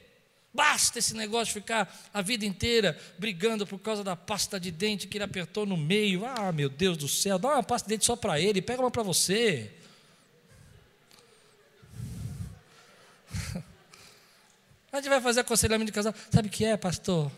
[0.53, 5.17] Basta esse negócio ficar a vida inteira brigando por causa da pasta de dente que
[5.17, 6.25] ele apertou no meio.
[6.25, 8.89] Ah, meu Deus do céu, dá uma pasta de dente só para ele, pega uma
[8.89, 9.71] para você.
[14.91, 16.13] A gente vai fazer aconselhamento de casal.
[16.31, 17.31] Sabe o que é, pastor?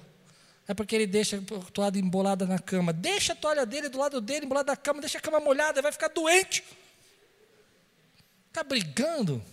[0.70, 2.94] É porque ele deixa a toalha embolada na cama.
[2.94, 5.92] Deixa a toalha dele do lado dele, embolada na cama, deixa a cama molhada, vai
[5.92, 6.64] ficar doente.
[8.48, 9.44] Está brigando.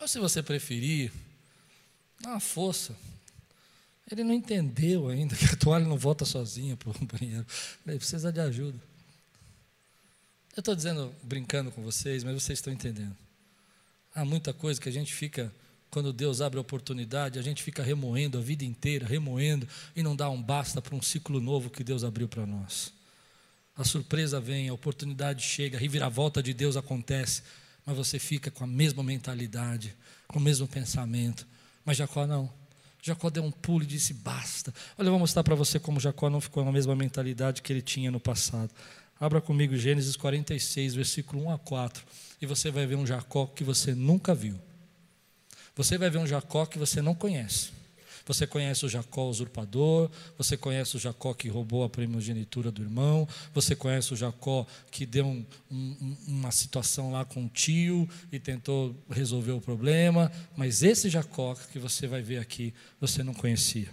[0.00, 1.12] Ou se você preferir,
[2.20, 2.94] dá uma força.
[4.10, 7.46] Ele não entendeu ainda que a toalha não volta sozinha para o banheiro.
[7.86, 8.78] Ele precisa de ajuda.
[10.56, 13.16] Eu estou dizendo, brincando com vocês, mas vocês estão entendendo.
[14.14, 15.52] Há muita coisa que a gente fica,
[15.90, 20.14] quando Deus abre a oportunidade, a gente fica remoendo a vida inteira, remoendo, e não
[20.14, 22.92] dá um basta para um ciclo novo que Deus abriu para nós.
[23.76, 27.42] A surpresa vem, a oportunidade chega, a reviravolta de Deus acontece
[27.84, 29.94] mas você fica com a mesma mentalidade,
[30.26, 31.46] com o mesmo pensamento.
[31.84, 32.50] Mas Jacó não.
[33.02, 34.72] Jacó deu um pulo e disse: basta.
[34.96, 37.82] Olha, eu vou mostrar para você como Jacó não ficou na mesma mentalidade que ele
[37.82, 38.70] tinha no passado.
[39.20, 42.04] Abra comigo Gênesis 46, versículo 1 a 4,
[42.40, 44.58] e você vai ver um Jacó que você nunca viu.
[45.76, 47.70] Você vai ver um Jacó que você não conhece.
[48.26, 53.28] Você conhece o Jacó usurpador, você conhece o Jacó que roubou a primogenitura do irmão,
[53.52, 58.38] você conhece o Jacó que deu um, um, uma situação lá com o tio e
[58.38, 63.88] tentou resolver o problema, mas esse Jacó que você vai ver aqui, você não conhecia.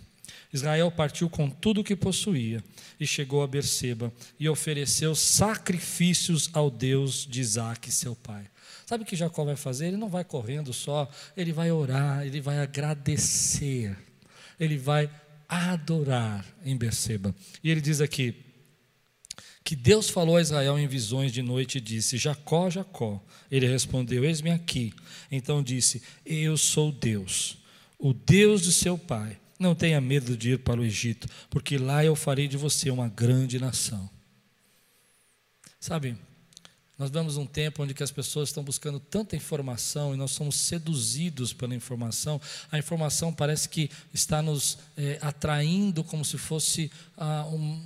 [0.53, 2.63] Israel partiu com tudo o que possuía
[2.99, 8.45] e chegou a Berseba e ofereceu sacrifícios ao Deus de Isaac, seu pai.
[8.85, 9.87] Sabe o que Jacó vai fazer?
[9.87, 13.97] Ele não vai correndo só, ele vai orar, ele vai agradecer
[14.62, 15.10] ele vai
[15.50, 17.36] adorar em Beceba.
[17.63, 18.36] E ele diz aqui
[19.63, 23.21] que Deus falou a Israel em visões de noite e disse: Jacó, Jacó.
[23.50, 24.93] Ele respondeu: Eis-me aqui.
[25.32, 27.58] Então disse: Eu sou Deus,
[27.97, 29.39] o Deus de seu pai.
[29.60, 33.08] Não tenha medo de ir para o Egito, porque lá eu farei de você uma
[33.08, 34.10] grande nação.
[35.80, 36.17] Sabe,
[36.97, 40.56] nós vemos um tempo onde que as pessoas estão buscando tanta informação e nós somos
[40.56, 42.39] seduzidos pela informação.
[42.71, 47.84] A informação parece que está nos é, atraindo como se fosse ah, um,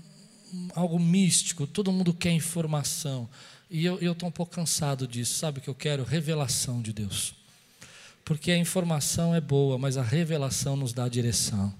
[0.75, 1.65] algo místico.
[1.65, 3.29] Todo mundo quer informação.
[3.69, 5.39] E eu estou um pouco cansado disso.
[5.39, 6.03] Sabe o que eu quero?
[6.03, 7.35] Revelação de Deus.
[8.25, 11.73] Porque a informação é boa, mas a revelação nos dá a direção.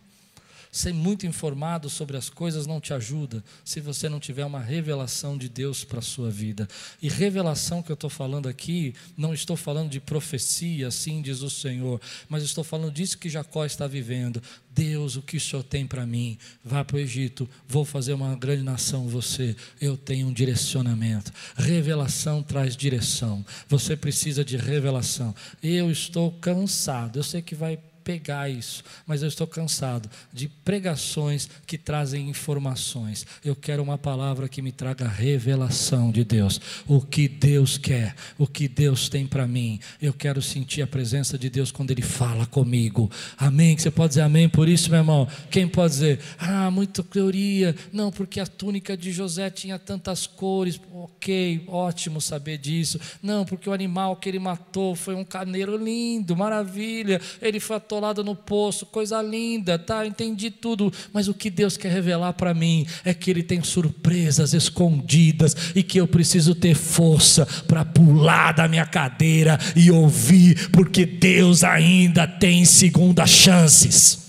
[0.75, 5.37] Ser muito informado sobre as coisas não te ajuda se você não tiver uma revelação
[5.37, 6.67] de Deus para a sua vida.
[7.01, 11.49] E revelação que eu estou falando aqui, não estou falando de profecia, assim diz o
[11.49, 14.43] Senhor, mas estou falando disso que Jacó está vivendo.
[14.69, 16.37] Deus, o que o Senhor tem para mim?
[16.61, 19.55] Vá para o Egito, vou fazer uma grande nação você.
[19.79, 21.31] Eu tenho um direcionamento.
[21.55, 23.45] Revelação traz direção.
[23.69, 25.33] Você precisa de revelação.
[25.63, 27.17] Eu estou cansado.
[27.17, 33.25] Eu sei que vai pegar isso, mas eu estou cansado de pregações que trazem informações.
[33.43, 36.61] Eu quero uma palavra que me traga revelação de Deus.
[36.87, 39.79] O que Deus quer, o que Deus tem para mim.
[39.99, 43.09] Eu quero sentir a presença de Deus quando Ele fala comigo.
[43.37, 43.75] Amém?
[43.75, 45.27] Você pode dizer amém por isso, meu irmão?
[45.49, 47.75] Quem pode dizer, ah, muita teoria.
[47.91, 50.79] Não, porque a túnica de José tinha tantas cores.
[50.93, 52.99] Ok, ótimo saber disso.
[53.21, 57.19] Não, porque o animal que ele matou foi um carneiro lindo, maravilha.
[57.41, 57.77] Ele foi
[58.23, 60.05] no poço, coisa linda, tá?
[60.05, 64.53] Entendi tudo, mas o que Deus quer revelar para mim é que Ele tem surpresas
[64.53, 71.05] escondidas e que eu preciso ter força para pular da minha cadeira e ouvir, porque
[71.05, 74.25] Deus ainda tem segunda chances.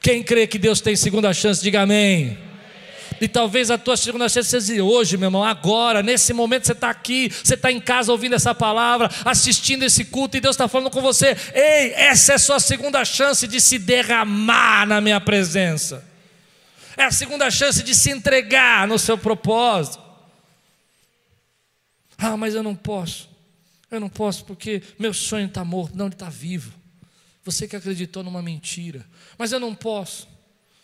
[0.00, 2.51] Quem crê que Deus tem segunda chance, diga amém.
[3.22, 6.90] E talvez a tua segunda chance seja hoje, meu irmão, agora, nesse momento você está
[6.90, 10.90] aqui, você está em casa ouvindo essa palavra, assistindo esse culto, e Deus está falando
[10.90, 16.04] com você: ei, essa é a sua segunda chance de se derramar na minha presença.
[16.96, 20.02] é a segunda chance de se entregar no seu propósito.
[22.18, 23.30] Ah, mas eu não posso.
[23.88, 25.96] Eu não posso porque meu sonho está morto.
[25.96, 26.72] Não, ele está vivo.
[27.44, 29.06] Você que acreditou numa mentira.
[29.38, 30.31] Mas eu não posso.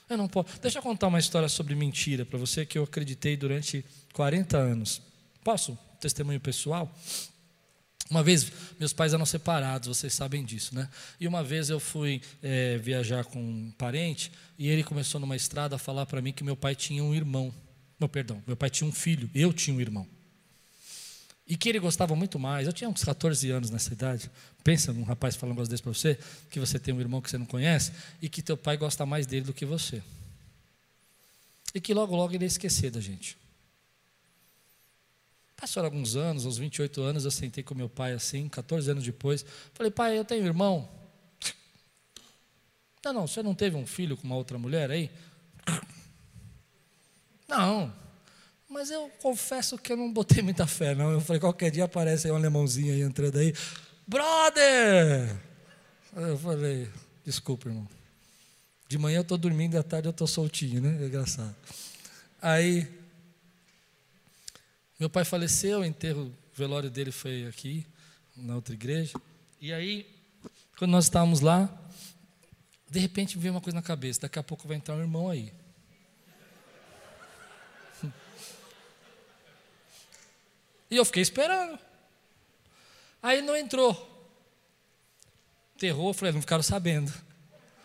[0.08, 0.58] Eu não posso.
[0.60, 5.02] Deixa eu contar uma história sobre mentira para você que eu acreditei durante 40 anos.
[5.44, 5.78] Posso?
[6.00, 6.92] Testemunho pessoal?
[8.10, 10.88] Uma vez, meus pais eram separados, vocês sabem disso, né?
[11.20, 15.76] E uma vez eu fui é, viajar com um parente e ele começou numa estrada
[15.76, 17.52] a falar para mim que meu pai tinha um irmão.
[18.00, 20.06] Não, perdão, meu pai tinha um filho, eu tinha um irmão.
[21.48, 22.66] E que ele gostava muito mais.
[22.66, 24.30] Eu tinha uns 14 anos nessa idade.
[24.62, 26.18] Pensa um rapaz falando um negócio desse para você,
[26.50, 29.26] que você tem um irmão que você não conhece e que teu pai gosta mais
[29.26, 30.02] dele do que você.
[31.74, 33.38] E que logo, logo ele ia esquecer da gente.
[35.56, 39.44] Passaram alguns anos, aos 28 anos, eu sentei com meu pai assim, 14 anos depois.
[39.72, 40.88] Falei, pai, eu tenho irmão.
[43.04, 45.11] Não, não, você não teve um filho com uma outra mulher aí?
[47.48, 47.90] Não,
[48.68, 51.11] mas eu confesso que eu não botei muita fé, não.
[51.11, 53.54] Eu falei, qualquer dia aparece aí um alemãozinho aí entrando aí.
[54.07, 55.37] Brother!
[56.14, 56.90] Eu falei,
[57.24, 57.88] desculpa, irmão.
[58.88, 61.03] De manhã eu estou dormindo, à tarde eu estou soltinho, né?
[61.03, 61.55] É engraçado.
[62.40, 62.86] Aí,
[64.99, 67.86] meu pai faleceu, o enterro, o velório dele foi aqui,
[68.36, 69.18] na outra igreja.
[69.61, 70.07] E aí,
[70.78, 71.68] quando nós estávamos lá,
[72.90, 75.28] de repente me veio uma coisa na cabeça: daqui a pouco vai entrar um irmão
[75.28, 75.53] aí.
[80.91, 81.78] E eu fiquei esperando.
[83.22, 84.07] Aí não entrou.
[85.76, 87.12] Terror, falei, não ficaram sabendo.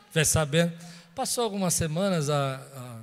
[0.07, 0.73] Tivesse sabendo.
[1.15, 3.01] Passou algumas semanas, a, a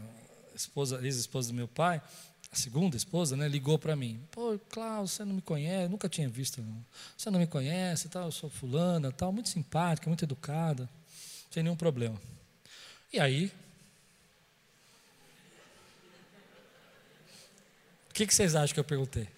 [0.55, 2.03] esposa, ex-esposa do meu pai,
[2.51, 4.21] a segunda esposa, né, ligou para mim.
[4.33, 6.61] Pô, Klaus, você não me conhece, nunca tinha visto.
[6.61, 6.85] Não.
[7.17, 10.89] Você não me conhece, tal, eu sou fulana, tal, muito simpática, muito educada,
[11.51, 12.21] sem nenhum problema.
[13.13, 13.53] E aí,
[18.11, 19.29] o que, que vocês acham que eu perguntei?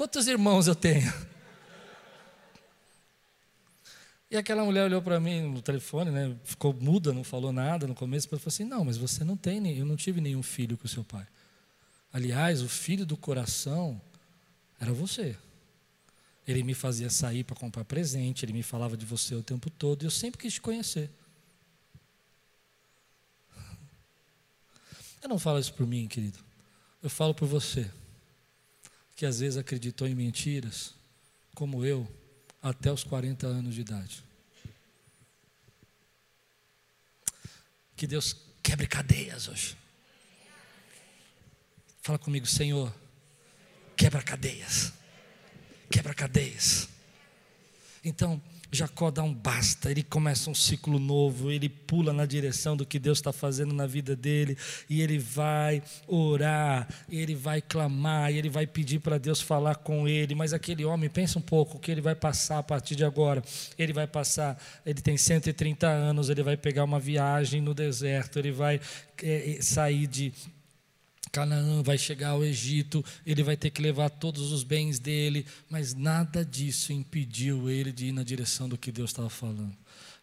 [0.00, 1.12] Quantos irmãos eu tenho?
[4.30, 6.34] E aquela mulher olhou para mim no telefone, né?
[6.42, 9.76] ficou muda, não falou nada no começo, mas falou assim: Não, mas você não tem,
[9.76, 11.26] eu não tive nenhum filho com seu pai.
[12.10, 14.00] Aliás, o filho do coração
[14.80, 15.36] era você.
[16.48, 20.02] Ele me fazia sair para comprar presente, ele me falava de você o tempo todo,
[20.02, 21.10] e eu sempre quis te conhecer.
[25.22, 26.38] Eu não falo isso por mim, querido.
[27.02, 27.90] Eu falo por você,
[29.20, 30.94] que às vezes acreditou em mentiras,
[31.54, 32.10] como eu,
[32.62, 34.24] até os 40 anos de idade.
[37.94, 39.76] Que Deus quebre cadeias hoje.
[42.00, 42.90] Fala comigo, Senhor,
[43.94, 44.90] quebra cadeias.
[45.90, 46.88] Quebra cadeias.
[48.02, 48.42] Então,
[48.72, 52.98] Jacó dá um basta, ele começa um ciclo novo, ele pula na direção do que
[52.98, 54.56] Deus está fazendo na vida dele,
[54.88, 60.34] e ele vai orar, ele vai clamar, ele vai pedir para Deus falar com ele.
[60.34, 63.42] Mas aquele homem, pensa um pouco, o que ele vai passar a partir de agora?
[63.78, 68.52] Ele vai passar, ele tem 130 anos, ele vai pegar uma viagem no deserto, ele
[68.52, 68.80] vai
[69.22, 70.32] é, sair de
[71.32, 75.94] Canaã vai chegar ao Egito, ele vai ter que levar todos os bens dele, mas
[75.94, 79.72] nada disso impediu ele de ir na direção do que Deus estava falando.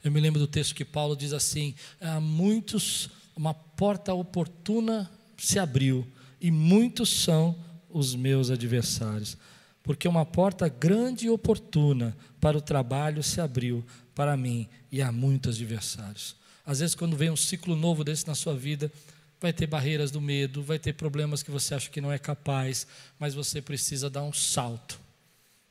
[0.04, 5.60] Eu me lembro do texto que Paulo diz assim: há muitos, uma porta oportuna se
[5.60, 6.06] abriu,
[6.42, 7.58] e muitos são
[7.90, 9.38] os meus adversários.
[9.84, 15.12] Porque uma porta grande e oportuna para o trabalho se abriu para mim, e há
[15.12, 16.36] muitos adversários.
[16.66, 18.92] Às vezes, quando vem um ciclo novo desse na sua vida,
[19.40, 22.88] Vai ter barreiras do medo, vai ter problemas que você acha que não é capaz,
[23.20, 25.00] mas você precisa dar um salto,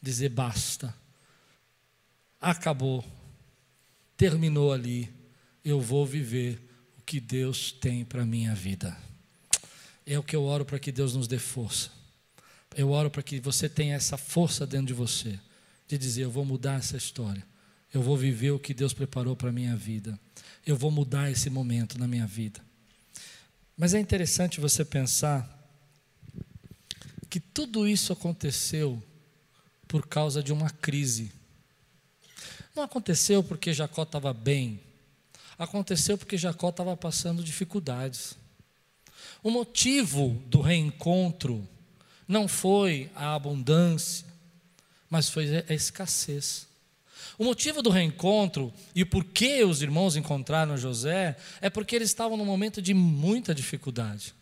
[0.01, 0.95] dizer basta.
[2.41, 3.05] Acabou,
[4.17, 5.13] terminou ali,
[5.65, 6.61] eu vou viver
[6.97, 8.97] o que Deus tem para a minha vida.
[10.07, 11.91] É o que eu oro para que Deus nos dê força.
[12.77, 15.41] Eu oro para que você tenha essa força dentro de você,
[15.89, 17.45] de dizer: eu vou mudar essa história,
[17.93, 20.19] eu vou viver o que Deus preparou para a minha vida,
[20.65, 22.66] eu vou mudar esse momento na minha vida.
[23.77, 25.47] Mas é interessante você pensar
[27.29, 29.03] que tudo isso aconteceu
[29.87, 31.31] por causa de uma crise.
[32.75, 34.81] Não aconteceu porque Jacó estava bem,
[35.59, 38.37] aconteceu porque Jacó estava passando dificuldades.
[39.43, 41.67] O motivo do reencontro
[42.27, 44.27] não foi a abundância,
[45.11, 46.67] mas foi a escassez.
[47.39, 52.37] O motivo do reencontro e o porquê os irmãos encontraram José é porque eles estavam
[52.37, 54.35] num momento de muita dificuldade.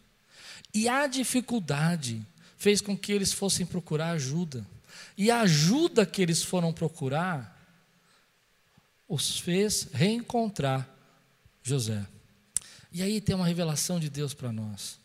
[0.72, 2.20] E a dificuldade
[2.57, 4.66] fez com que eles fossem procurar ajuda.
[5.16, 7.55] E a ajuda que eles foram procurar
[9.09, 10.89] os fez reencontrar
[11.62, 12.05] José.
[12.93, 14.99] E aí tem uma revelação de Deus para nós.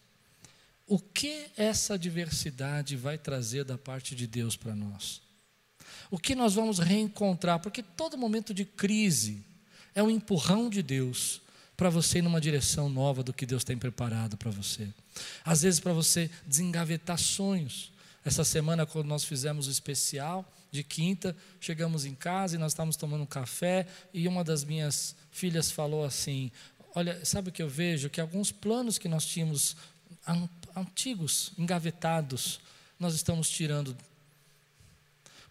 [0.88, 5.22] O que essa diversidade vai trazer da parte de Deus para nós?
[6.10, 7.60] O que nós vamos reencontrar?
[7.60, 9.44] Porque todo momento de crise
[9.94, 11.42] é um empurrão de Deus
[11.78, 14.90] para você ir numa direção nova do que Deus tem preparado para você.
[15.46, 17.92] Às vezes para você desengavetar sonhos.
[18.26, 22.98] Essa semana, quando nós fizemos o especial de quinta, chegamos em casa e nós estávamos
[22.98, 26.52] tomando um café e uma das minhas filhas falou assim:
[26.94, 28.10] Olha, sabe o que eu vejo?
[28.10, 29.78] Que alguns planos que nós tínhamos
[30.76, 32.60] antigos, engavetados,
[33.00, 33.96] nós estamos tirando.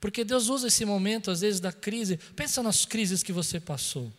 [0.00, 2.16] Porque Deus usa esse momento, às vezes, da crise.
[2.36, 4.12] Pensa nas crises que você passou.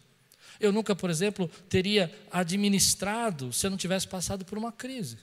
[0.60, 5.18] Eu nunca, por exemplo, teria administrado se eu não tivesse passado por uma crise.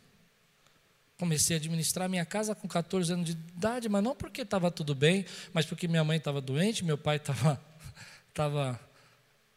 [1.18, 4.94] Comecei a administrar minha casa com 14 anos de idade, mas não porque estava tudo
[4.94, 7.60] bem, mas porque minha mãe estava doente, meu pai estava
[8.32, 8.78] tava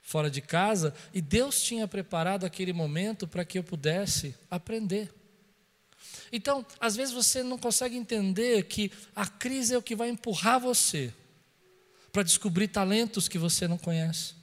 [0.01, 5.13] fora de casa, e Deus tinha preparado aquele momento para que eu pudesse aprender.
[6.31, 10.59] Então, às vezes você não consegue entender que a crise é o que vai empurrar
[10.59, 11.13] você
[12.11, 14.33] para descobrir talentos que você não conhece,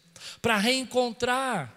[0.41, 1.76] para reencontrar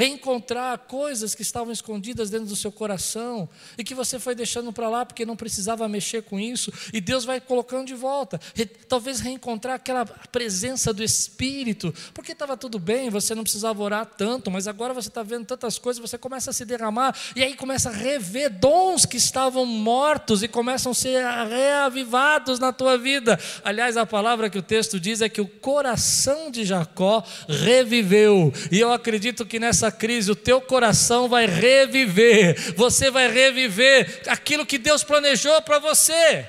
[0.00, 3.46] reencontrar coisas que estavam escondidas dentro do seu coração
[3.76, 7.26] e que você foi deixando para lá porque não precisava mexer com isso, e Deus
[7.26, 8.40] vai colocando de volta.
[8.88, 14.50] Talvez reencontrar aquela presença do Espírito, porque estava tudo bem, você não precisava orar tanto,
[14.50, 17.90] mas agora você está vendo tantas coisas, você começa a se derramar, e aí começa
[17.90, 23.38] a rever dons que estavam mortos e começam a ser reavivados na tua vida.
[23.62, 28.80] Aliás, a palavra que o texto diz é que o coração de Jacó reviveu, e
[28.80, 34.78] eu acredito que nessa crise, o teu coração vai reviver, você vai reviver aquilo que
[34.78, 36.48] Deus planejou para você.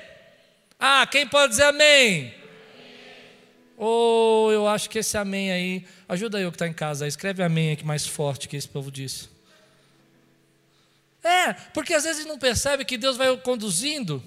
[0.78, 2.34] Ah, quem pode dizer amém?
[3.76, 7.42] Ou oh, eu acho que esse amém aí, ajuda eu que está em casa, escreve
[7.42, 9.28] amém aqui mais forte que esse povo disse.
[11.22, 14.22] É, porque às vezes não percebe que Deus vai conduzindo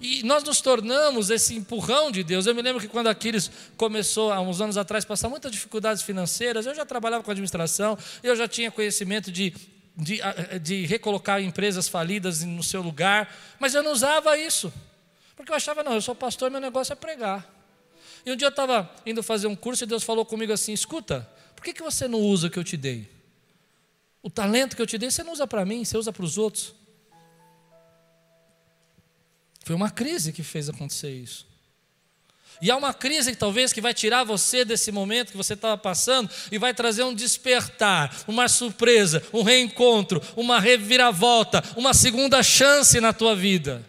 [0.00, 2.46] e nós nos tornamos esse empurrão de Deus.
[2.46, 6.66] Eu me lembro que quando Aquiles começou, há uns anos atrás, passar muitas dificuldades financeiras,
[6.66, 9.54] eu já trabalhava com administração, eu já tinha conhecimento de,
[9.96, 10.20] de,
[10.62, 14.72] de recolocar empresas falidas no seu lugar, mas eu não usava isso,
[15.36, 17.58] porque eu achava, não, eu sou pastor, meu negócio é pregar.
[18.24, 21.28] E um dia eu estava indo fazer um curso e Deus falou comigo assim: escuta,
[21.54, 23.08] por que, que você não usa o que eu te dei?
[24.22, 26.36] O talento que eu te dei, você não usa para mim, você usa para os
[26.36, 26.74] outros.
[29.64, 31.46] Foi uma crise que fez acontecer isso.
[32.60, 35.78] E há uma crise que talvez que vai tirar você desse momento que você estava
[35.78, 43.00] passando e vai trazer um despertar, uma surpresa, um reencontro, uma reviravolta, uma segunda chance
[43.00, 43.84] na tua vida.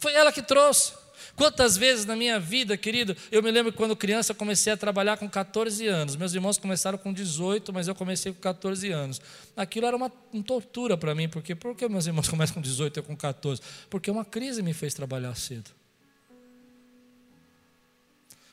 [0.00, 0.92] Foi ela que trouxe.
[1.36, 4.76] Quantas vezes na minha vida, querido, eu me lembro que quando criança eu comecei a
[4.76, 6.16] trabalhar com 14 anos.
[6.16, 9.20] Meus irmãos começaram com 18, mas eu comecei com 14 anos.
[9.54, 12.96] Aquilo era uma, uma tortura para mim, porque por que meus irmãos começam com 18
[12.96, 13.60] e eu com 14?
[13.90, 15.70] Porque uma crise me fez trabalhar cedo.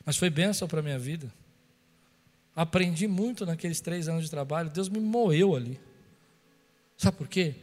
[0.04, 1.32] Mas foi bênção para a minha vida.
[2.54, 4.68] Aprendi muito naqueles três anos de trabalho.
[4.68, 5.80] Deus me moeu ali.
[6.98, 7.54] Sabe por quê?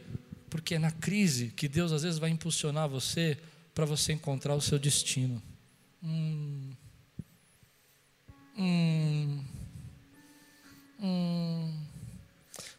[0.50, 3.38] Porque é na crise que Deus às vezes vai impulsionar você
[3.74, 5.42] para você encontrar o seu destino.
[6.02, 6.72] Hum.
[8.56, 9.44] Hum.
[11.00, 11.84] Hum.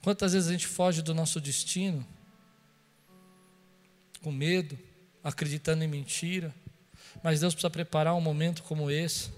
[0.04, 2.06] Quantas vezes a gente foge do nosso destino
[4.22, 4.78] com medo,
[5.24, 6.54] acreditando em mentira,
[7.24, 9.32] mas Deus precisa preparar um momento como esse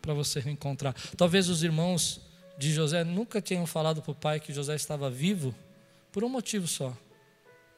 [0.00, 0.94] para você reencontrar.
[1.16, 2.20] Talvez os irmãos
[2.58, 5.54] de José nunca tenham falado para o pai que José estava vivo
[6.10, 6.96] por um motivo só: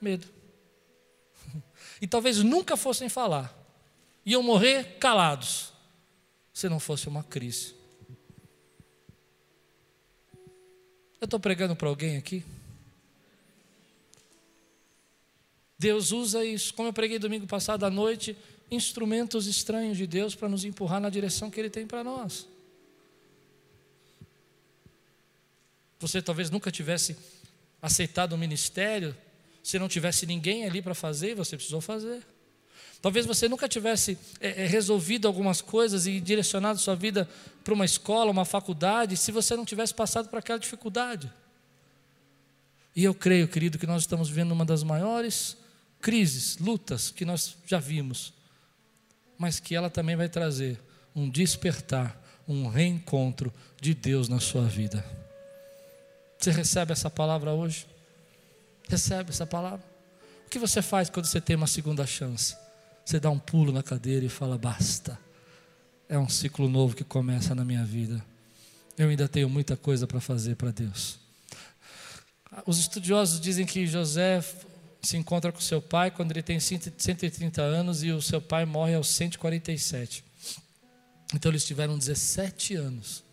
[0.00, 0.26] medo
[2.00, 3.56] e talvez nunca fossem falar,
[4.24, 5.72] iam morrer calados,
[6.52, 7.74] se não fosse uma crise.
[11.20, 12.44] Eu estou pregando para alguém aqui?
[15.78, 18.36] Deus usa isso, como eu preguei domingo passado à noite,
[18.70, 22.46] instrumentos estranhos de Deus para nos empurrar na direção que Ele tem para nós.
[25.98, 27.16] Você talvez nunca tivesse
[27.80, 29.16] aceitado o ministério,
[29.64, 32.22] se não tivesse ninguém ali para fazer, você precisou fazer.
[33.00, 37.26] Talvez você nunca tivesse é, resolvido algumas coisas e direcionado sua vida
[37.64, 41.32] para uma escola, uma faculdade, se você não tivesse passado por aquela dificuldade.
[42.94, 45.56] E eu creio, querido, que nós estamos vivendo uma das maiores
[45.98, 48.34] crises, lutas que nós já vimos,
[49.38, 50.78] mas que ela também vai trazer
[51.16, 53.50] um despertar, um reencontro
[53.80, 55.02] de Deus na sua vida.
[56.38, 57.93] Você recebe essa palavra hoje?
[58.88, 59.84] Recebe essa palavra?
[60.46, 62.56] O que você faz quando você tem uma segunda chance?
[63.04, 65.18] Você dá um pulo na cadeira e fala: basta.
[66.08, 68.24] É um ciclo novo que começa na minha vida.
[68.96, 71.18] Eu ainda tenho muita coisa para fazer para Deus.
[72.66, 74.40] Os estudiosos dizem que José
[75.02, 78.94] se encontra com seu pai quando ele tem 130 anos e o seu pai morre
[78.94, 80.24] aos 147.
[81.34, 83.24] Então eles tiveram 17 anos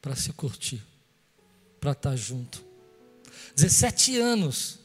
[0.00, 0.82] para se curtir,
[1.78, 2.69] para estar junto.
[3.56, 4.78] 17 anos.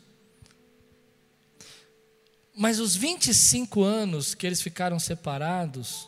[2.56, 6.08] Mas os 25 anos que eles ficaram separados,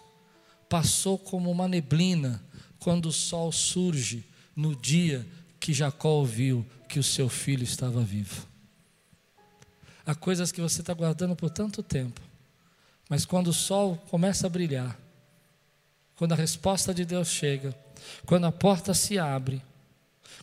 [0.70, 2.44] passou como uma neblina
[2.80, 5.26] quando o sol surge no dia
[5.60, 8.48] que Jacó ouviu que o seu filho estava vivo.
[10.06, 12.22] Há coisas que você está guardando por tanto tempo,
[13.10, 14.98] mas quando o sol começa a brilhar,
[16.16, 17.78] quando a resposta de Deus chega,
[18.26, 19.62] quando a porta se abre,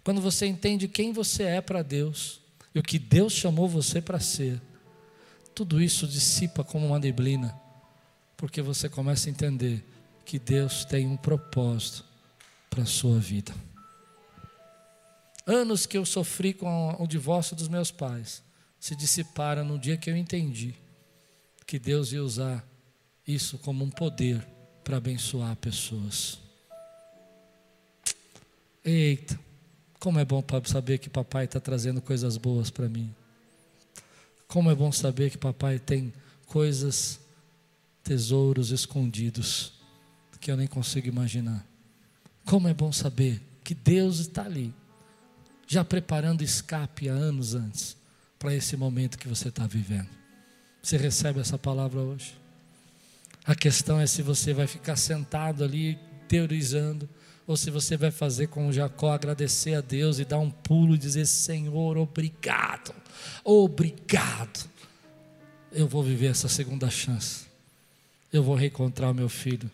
[0.04, 2.40] quando você entende quem você é para Deus
[2.74, 4.60] e o que Deus chamou você para ser,
[5.54, 7.58] tudo isso dissipa como uma neblina,
[8.36, 9.82] porque você começa a entender
[10.24, 12.04] que Deus tem um propósito
[12.68, 13.54] para a sua vida.
[15.46, 18.42] Anos que eu sofri com o divórcio dos meus pais
[18.78, 20.74] se dissiparam no dia que eu entendi
[21.66, 22.66] que Deus ia usar
[23.26, 24.46] isso como um poder
[24.82, 26.38] para abençoar pessoas.
[28.84, 29.38] Eita,
[30.04, 33.10] como é bom saber que papai está trazendo coisas boas para mim.
[34.46, 36.12] Como é bom saber que papai tem
[36.44, 37.18] coisas,
[38.02, 39.72] tesouros escondidos
[40.42, 41.66] que eu nem consigo imaginar.
[42.44, 44.74] Como é bom saber que Deus está ali,
[45.66, 47.96] já preparando escape há anos antes
[48.38, 50.10] para esse momento que você está vivendo.
[50.82, 52.34] Você recebe essa palavra hoje?
[53.46, 55.98] A questão é se você vai ficar sentado ali
[56.28, 57.08] teorizando
[57.46, 60.98] ou se você vai fazer como Jacó, agradecer a Deus e dar um pulo e
[60.98, 62.94] dizer: Senhor, obrigado,
[63.44, 64.68] obrigado.
[65.70, 67.44] Eu vou viver essa segunda chance.
[68.32, 69.70] Eu vou reencontrar o meu filho.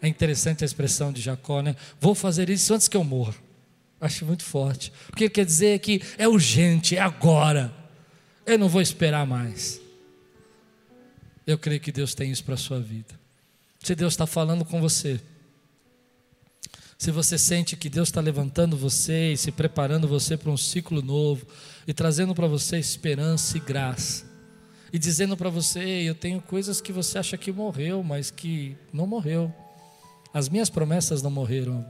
[0.00, 1.74] É interessante a expressão de Jacó, né?
[2.00, 3.34] Vou fazer isso antes que eu morra.
[4.00, 4.92] Acho muito forte.
[5.10, 7.72] O que quer dizer é que é urgente, é agora.
[8.44, 9.80] Eu não vou esperar mais.
[11.46, 13.14] Eu creio que Deus tem isso para a sua vida.
[13.80, 15.20] Se Deus está falando com você,
[17.02, 21.02] se você sente que Deus está levantando você e se preparando você para um ciclo
[21.02, 21.44] novo
[21.84, 24.24] e trazendo para você esperança e graça
[24.92, 29.04] e dizendo para você, eu tenho coisas que você acha que morreu, mas que não
[29.04, 29.52] morreu.
[30.32, 31.84] As minhas promessas não morreram.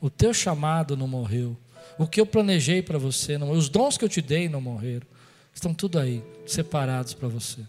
[0.00, 1.56] O teu chamado não morreu.
[1.98, 5.08] O que eu planejei para você não, os dons que eu te dei não morreram.
[5.52, 7.62] Estão tudo aí, separados para você.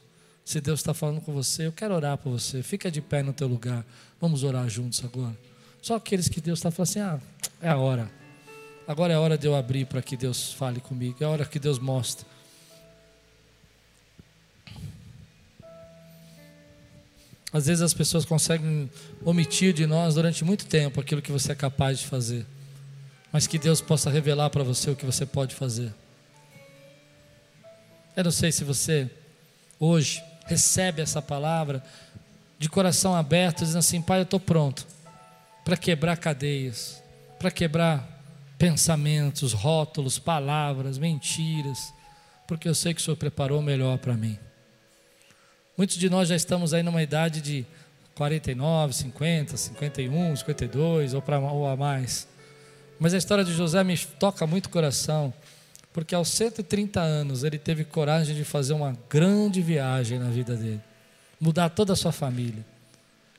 [0.45, 2.61] Se Deus está falando com você, eu quero orar por você.
[2.61, 3.83] Fica de pé no teu lugar.
[4.21, 5.46] Vamos orar juntos agora.
[5.87, 7.17] Só aqueles que Deus está falando assim: ah,
[7.61, 8.11] é a hora.
[8.85, 11.15] Agora é a hora de eu abrir para que Deus fale comigo.
[11.21, 12.25] É a hora que Deus mostre.
[17.53, 18.91] Às vezes as pessoas conseguem
[19.23, 22.45] omitir de nós durante muito tempo aquilo que você é capaz de fazer.
[23.31, 25.93] Mas que Deus possa revelar para você o que você pode fazer.
[28.13, 29.09] Eu não sei se você
[29.79, 31.81] hoje recebe essa palavra
[32.59, 34.96] de coração aberto, dizendo assim: Pai, eu estou pronto
[35.67, 37.03] para quebrar cadeias,
[37.37, 38.23] para quebrar
[38.57, 41.93] pensamentos, rótulos, palavras, mentiras,
[42.47, 44.39] porque eu sei que o Senhor preparou melhor para mim.
[45.77, 47.65] Muitos de nós já estamos aí numa idade de
[48.15, 52.29] 49, 50, 51, 52 ou, para ou a mais.
[52.97, 55.33] Mas a história de José me toca muito o coração,
[55.91, 60.81] porque aos 130 anos ele teve coragem de fazer uma grande viagem na vida dele,
[61.37, 62.65] mudar toda a sua família.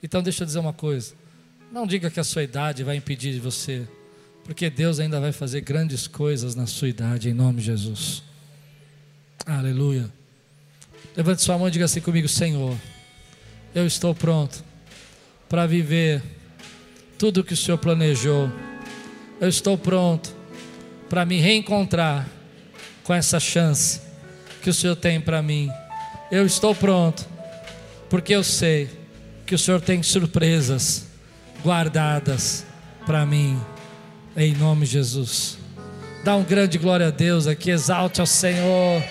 [0.03, 1.15] Então, deixa eu dizer uma coisa:
[1.71, 3.87] não diga que a sua idade vai impedir de você,
[4.45, 8.23] porque Deus ainda vai fazer grandes coisas na sua idade, em nome de Jesus.
[9.45, 10.11] Aleluia.
[11.17, 12.77] Levante sua mão e diga assim comigo: Senhor,
[13.75, 14.65] eu estou pronto
[15.49, 16.23] para viver
[17.19, 18.51] tudo o que o Senhor planejou.
[19.41, 20.35] Eu estou pronto
[21.09, 22.29] para me reencontrar
[23.05, 24.01] com essa chance
[24.63, 25.71] que o Senhor tem para mim.
[26.31, 27.27] Eu estou pronto,
[28.09, 28.89] porque eu sei
[29.47, 31.08] que o Senhor tem surpresas
[31.63, 32.65] guardadas
[33.07, 33.61] para mim,
[34.37, 35.59] em nome de Jesus.
[36.25, 39.03] Dá um grande glória a Deus aqui, exalte ao Senhor.